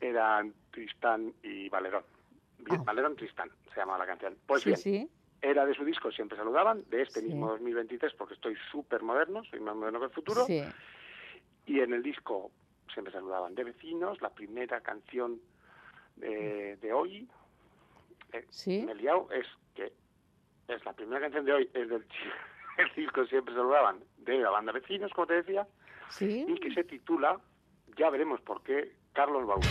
[0.00, 2.02] Eran Tristán y Valerón.
[2.58, 2.84] Bien, Ah.
[2.86, 4.36] Valerón Tristán se llamaba la canción.
[4.46, 5.10] Pues sí, bien, sí.
[5.42, 7.26] era de su disco Siempre Saludaban, de este Sí.
[7.26, 10.44] mismo 2023, porque estoy súper moderno, soy más moderno que el futuro.
[10.46, 10.62] Sí.
[11.66, 12.50] Y en el disco
[12.92, 15.40] Siempre Saludaban de Vecinos, la primera canción
[16.16, 17.28] de, de hoy,
[18.34, 18.82] eh, Sí.
[18.84, 19.92] me he liado, es que
[20.68, 22.04] es la primera canción de hoy, es del
[22.78, 25.66] el disco Siempre Saludaban de la banda Vecinos, como te decía,
[26.08, 26.44] Sí.
[26.48, 27.38] y que se titula,
[27.96, 29.62] ya veremos por qué, Carlos Baúl.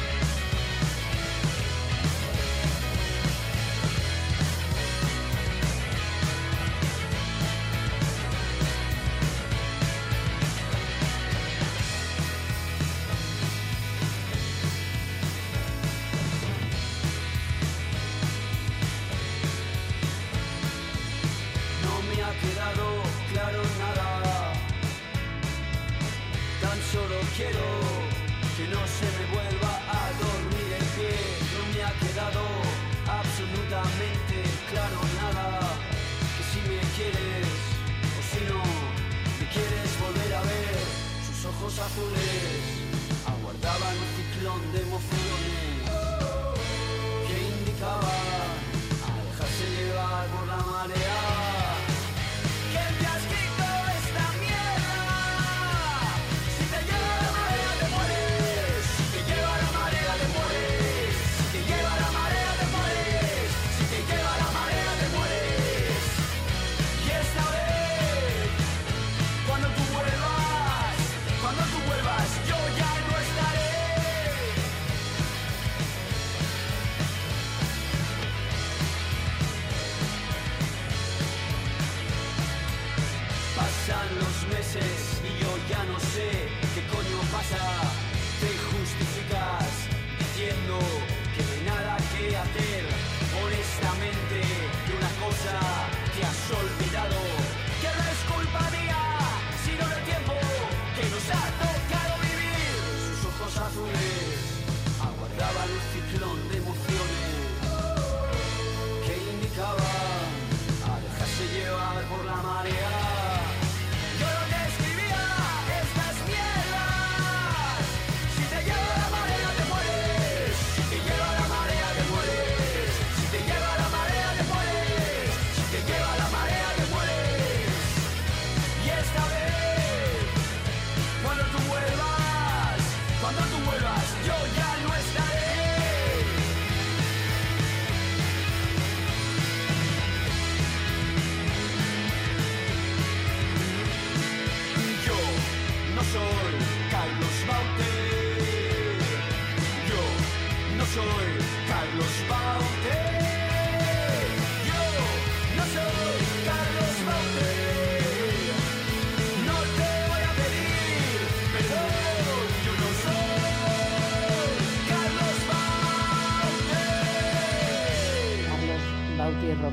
[84.15, 86.29] Los meses y yo ya no sé
[86.73, 87.61] qué coño pasa.
[88.41, 89.69] Te justificas
[90.19, 90.79] diciendo
[91.35, 92.83] que no hay nada que hacer.
[93.43, 94.37] Honestamente,
[94.87, 95.59] de una cosa
[96.13, 97.42] te has olvidado.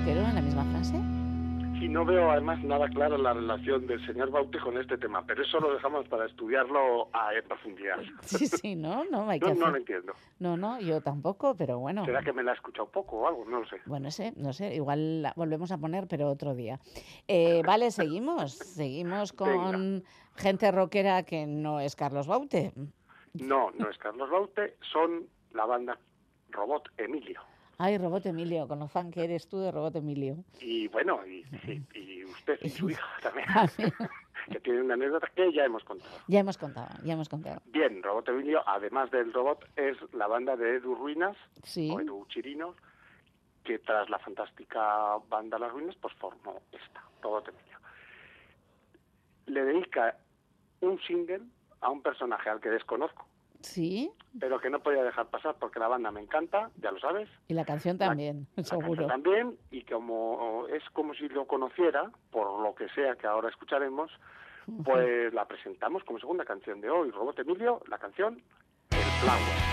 [0.01, 0.96] Rockero en la misma frase.
[1.78, 5.42] Y no veo además nada claro la relación del señor Baute con este tema, pero
[5.42, 7.98] eso lo dejamos para estudiarlo a en profundidad.
[8.22, 10.14] Sí, sí, no, no hay que No, no lo entiendo.
[10.38, 12.07] No, no, yo tampoco, pero bueno.
[12.07, 13.44] ¿Será que me la he escuchado poco o algo?
[13.44, 13.76] No lo sé.
[13.84, 16.80] Bueno, sé, no sé, igual la volvemos a poner, pero otro día.
[17.28, 18.55] Eh, vale, seguimos.
[18.55, 20.03] Seguimos con
[20.36, 22.72] gente rockera que no es Carlos Baute.
[23.34, 25.98] No, no es Carlos Baute, son la banda
[26.51, 27.40] Robot Emilio.
[27.83, 30.37] Ay, Robot Emilio, con lo fan que eres tú de Robot Emilio.
[30.61, 31.43] Y bueno, y,
[32.24, 33.93] usted y su hija también, También.
[34.53, 36.11] que tiene una anécdota que ya hemos contado.
[36.28, 37.62] Ya hemos contado, ya hemos contado.
[37.66, 41.91] Bien, Robot Emilio, además del robot, es la banda de Edu Ruinas, Sí.
[41.91, 42.76] o Edu Chirinos,
[43.64, 47.78] que tras la fantástica banda Las Ruinas, pues formó esta, Robot Emilio.
[49.47, 50.18] Le dedica
[50.83, 51.41] un single
[51.81, 53.26] a un personaje al que desconozco,
[53.63, 57.29] Sí, pero que no podía dejar pasar porque la banda me encanta, ya lo sabes,
[57.49, 59.07] y la canción también, la canción seguro.
[59.07, 64.11] también, y como es como si lo conociera, por lo que sea que ahora escucharemos,
[64.85, 68.41] pues la presentamos como segunda canción de hoy, Robot Emilio, la canción
[68.91, 69.70] El Flower.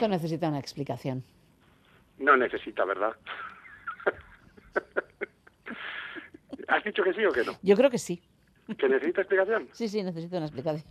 [0.00, 1.22] Esto necesita una explicación.
[2.18, 3.14] No necesita, ¿verdad?
[6.68, 7.52] ¿Has dicho que sí o que no?
[7.62, 8.22] Yo creo que sí.
[8.78, 9.68] ¿Que necesita explicación?
[9.72, 10.90] Sí, sí, necesita una explicación.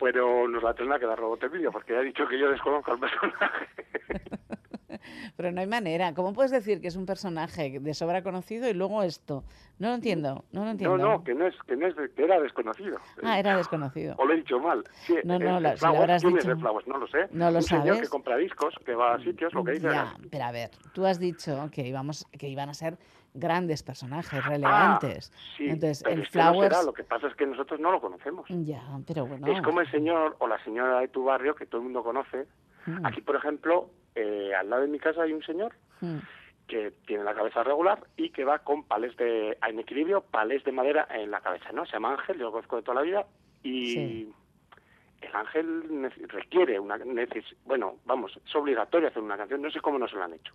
[0.00, 2.90] Pero nos la tendrá que dar Robot Emilio, porque ya ha dicho que yo desconozco
[2.90, 3.68] al personaje.
[5.36, 6.14] Pero no hay manera.
[6.14, 9.44] ¿Cómo puedes decir que es un personaje de sobra conocido y luego esto?
[9.78, 10.96] No lo entiendo, no lo entiendo.
[10.98, 12.98] No, no, que no es, que no es, de- que era desconocido.
[13.22, 14.14] Ah, era desconocido.
[14.18, 14.84] O lo he dicho mal.
[15.06, 16.86] Sí, No, no, la- el si lo Flowers, habrás ¿quién es dicho- Flowers?
[16.86, 17.28] No lo sé.
[17.32, 19.88] No lo un señor que compra discos, que va a sitios, lo que dice.
[19.90, 22.96] Ya, pero a ver, tú has dicho que íbamos, que iban a ser
[23.34, 25.32] grandes personajes Ah, relevantes.
[25.56, 26.74] sí, Entonces, pero el este no Flowers.
[26.74, 28.46] será, lo que pasa es que nosotros no lo conocemos.
[28.50, 29.46] Ya, pero bueno.
[29.46, 32.46] Es como el señor o la señora de tu barrio que todo el mundo conoce.
[32.86, 36.18] Mm, Aquí, por ejemplo, eh, al lado de mi casa hay un señor mm.
[36.66, 40.72] que tiene la cabeza regular y que va con palés de, en equilibrio, palés de
[40.72, 41.84] madera en la cabeza, ¿no?
[41.86, 43.26] Se llama Ángel, yo lo conozco de toda la vida
[43.62, 44.32] y Sí.
[45.20, 49.98] el Ángel requiere una, neces- bueno, vamos, es obligatorio hacer una canción, no sé cómo
[49.98, 50.52] no se lo han hecho.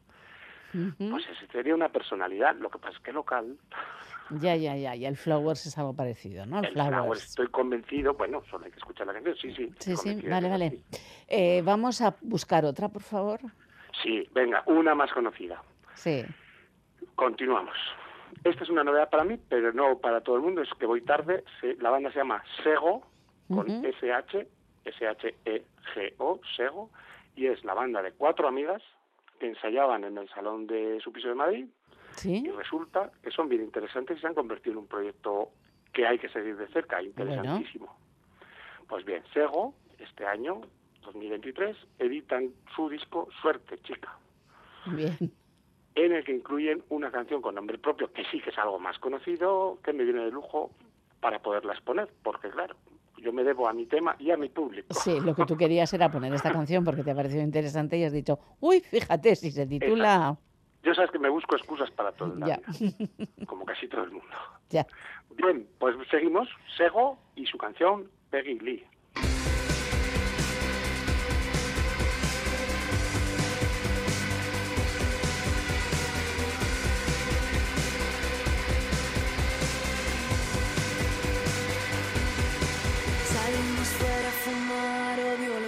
[0.73, 1.09] Ujú.
[1.11, 3.57] Pues ese sería una personalidad, lo que pasa es que local,
[4.29, 4.95] Ya, ya, ya.
[4.95, 6.59] Y el Flowers es algo parecido, ¿no?
[6.59, 6.95] El, el Flowers.
[6.95, 9.73] Flowers, estoy convencido, bueno, solo hay que escuchar la canción, sí, sí.
[9.79, 10.69] Sí, sí, vale, vale.
[10.71, 10.83] sí.
[11.27, 13.39] Eh, vamos a buscar otra, por favor.
[14.03, 15.61] Sí, venga, una más conocida.
[15.95, 16.23] Sí.
[17.15, 17.75] Continuamos.
[18.43, 20.61] Esta es una novedad para mí, pero no para todo el mundo.
[20.61, 21.43] Es que voy tarde.
[21.79, 23.07] La banda se llama Sego,
[23.47, 23.87] con Ujú.
[23.87, 24.47] SH,
[24.85, 26.91] S-H-E-G-O, Sego,
[27.35, 28.81] y es la banda de cuatro amigas
[29.39, 31.65] que ensayaban en el salón de su piso de Madrid
[32.15, 32.43] Sí.
[32.45, 35.51] y resulta que son bien interesantes y se han convertido en un proyecto
[35.93, 37.95] que hay que seguir de cerca, interesantísimo.
[38.87, 40.61] Pues bien, Sego, este año,
[41.03, 44.17] 2023, editan su disco Suerte, chica
[44.85, 45.31] Bien.
[45.95, 48.97] en el que incluyen una canción con nombre propio, que sí que es algo más
[48.99, 50.71] conocido, que me viene de lujo
[51.19, 52.75] para poderla exponer, porque claro,
[53.17, 54.93] yo me debo a mi tema y a mi público.
[54.93, 58.03] Sí, lo que tú querías era poner esta canción porque te ha parecido interesante y
[58.03, 60.37] has dicho, uy, fíjate, si se titula...
[60.83, 62.91] Yo sabes que me busco excusas para todo en la Ya, vida,
[63.45, 64.35] como casi todo el mundo.
[64.69, 64.85] ya.
[65.35, 66.47] Bien, pues seguimos,
[66.77, 68.85] Sego y su canción Peggy Lee.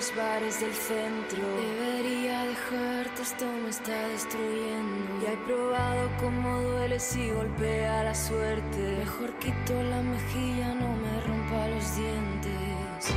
[0.09, 1.43] Los bares del centro.
[1.57, 5.21] Debería dejarte, esto me está destruyendo.
[5.21, 8.77] Ya he probado cómo duele si golpea la suerte.
[8.99, 13.13] Mejor quito la mejilla, no me rompa los dientes.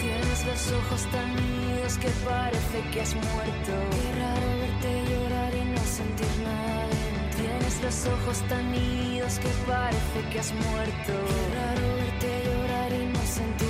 [0.00, 3.72] Tienes los ojos tan unidos que parece que has muerto.
[3.90, 6.89] Qué raro verte llorar y no sentir nada
[7.82, 11.12] los ojos tan unidos que parece que has muerto.
[11.28, 13.69] Qué raro verte llorar y no sentir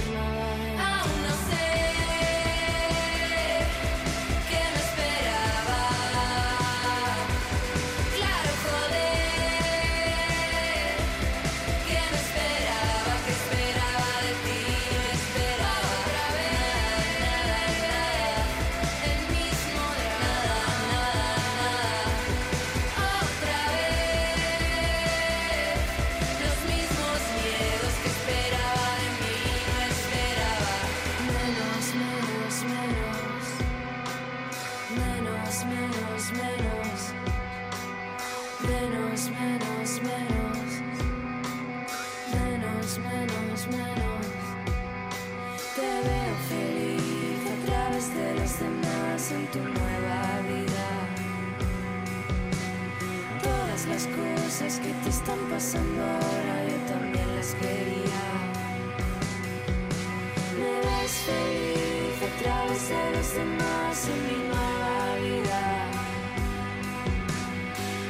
[54.61, 58.23] cosas que te están pasando ahora yo también las quería.
[60.59, 65.61] Me ves feliz a través de los demás en mi nueva vida.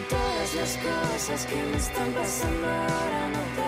[0.09, 3.60] Todas las cosas que me están pasando ahora no te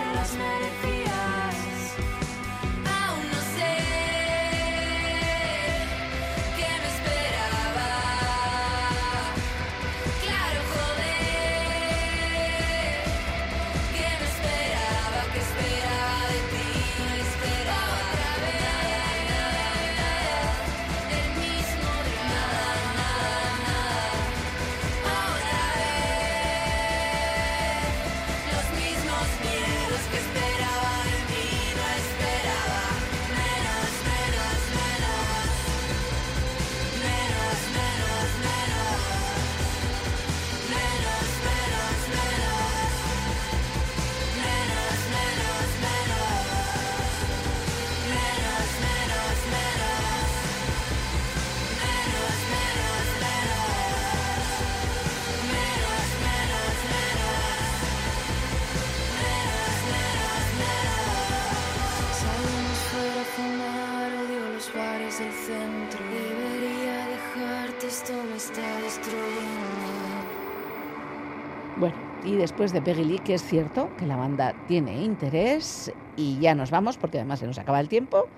[72.23, 76.55] y después de Peggy Lee, que es cierto que la banda tiene interés, y ya
[76.55, 78.29] nos vamos, porque además se nos acaba el tiempo,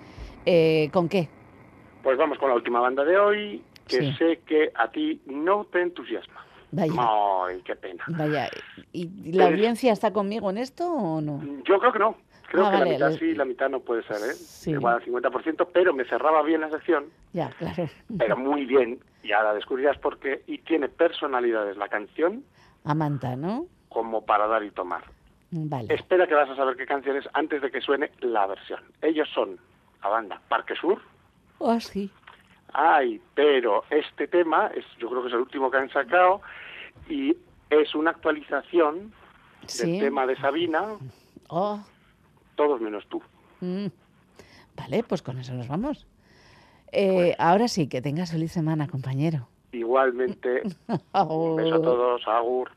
[0.45, 1.29] eh, ¿con qué?
[2.01, 4.13] Pues vamos con la última banda de hoy, que Sí.
[4.17, 6.45] sé que a ti no te entusiasma.
[6.71, 6.93] Vaya.
[7.47, 8.03] Ay, qué pena.
[8.07, 8.49] Vaya,
[8.91, 11.41] ¿y la Pues- audiencia está conmigo en esto o no?
[11.67, 12.17] Yo creo que no.
[12.49, 14.33] Creo Ah, que vale, la mitad lo- sí, la mitad no puede ser, ¿eh?
[14.33, 14.71] Sí.
[14.71, 17.89] Igual al 50%, pero me cerraba bien la sección, Ya, claro.
[18.17, 22.43] pero muy bien, y ahora descubrirás por qué, y tiene personalidades la canción
[22.87, 23.65] Amanta, ¿no?
[23.95, 25.05] Como para dar y tomar.
[25.51, 25.93] Vale.
[25.93, 28.81] Espera que vas a saber qué canción es antes de que suene la versión.
[29.01, 29.57] Ellos son
[30.03, 31.01] la banda Parque Sur.
[31.59, 32.11] Oh, sí.
[32.73, 36.41] Ay, pero este tema es, yo creo que es el último que han sacado
[37.07, 37.37] y
[37.69, 39.13] es una actualización
[39.65, 39.89] Sí.
[39.93, 40.83] del tema de Sabina,
[41.47, 41.79] Oh,
[42.55, 43.21] todos menos tú.
[43.61, 43.87] mm.
[44.75, 46.05] Vale, pues con eso nos vamos.
[46.91, 49.47] Eh, ahora sí, que tengas feliz semana, compañero.
[49.71, 50.63] Igualmente,
[51.13, 52.71] un beso a todos, Agur.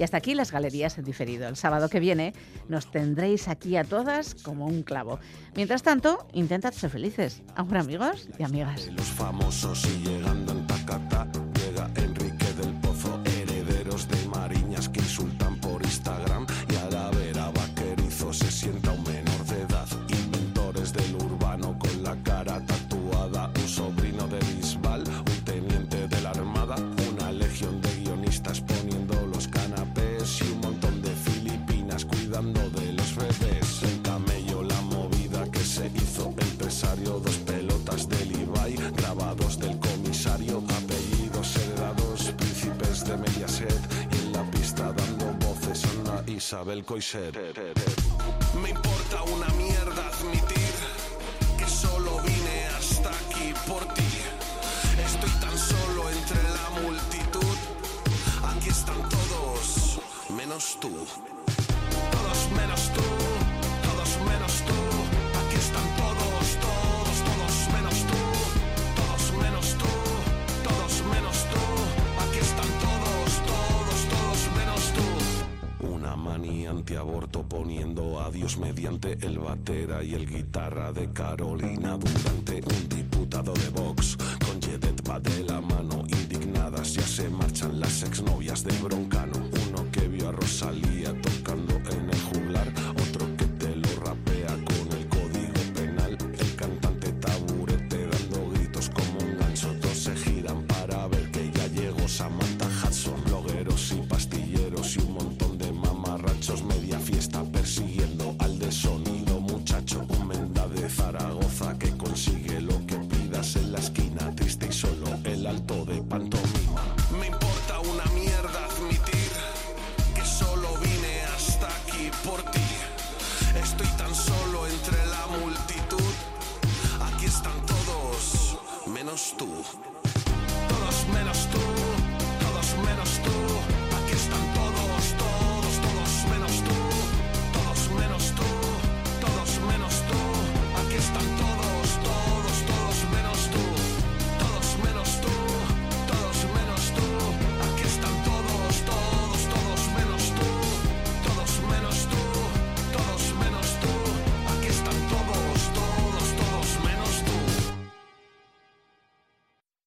[0.00, 1.46] Y hasta aquí las galerías en diferido.
[1.46, 2.32] El sábado que viene
[2.68, 5.20] nos tendréis aquí a todas como un clavo.
[5.54, 7.42] Mientras tanto, intentad ser felices.
[7.54, 8.88] Agur amigos y amigas.
[36.96, 38.74] Dos pelotas del Ibai.
[38.96, 40.58] Grabados del comisario.
[40.58, 42.32] Apellidos heredados.
[42.36, 43.80] Príncipes de Mediaset.
[44.12, 45.84] Y en la pista dando voces.
[45.84, 47.36] Ana Isabel Coiset.
[48.60, 50.74] Me importa una mierda admitir
[51.56, 54.10] que solo vine hasta aquí por ti.
[55.06, 57.56] Estoy tan solo entre la multitud.
[58.52, 60.90] Aquí están todos, menos tú.
[76.50, 82.88] Manía antiaborto poniendo a Dios mediante el batera y el guitarra de Carolina Durante, un
[82.88, 88.64] diputado de Vox con Jedet va de la mano, indignadas ya se marchan las exnovias
[88.64, 89.38] de Broncano.
[89.68, 91.14] Uno que vio a Rosalía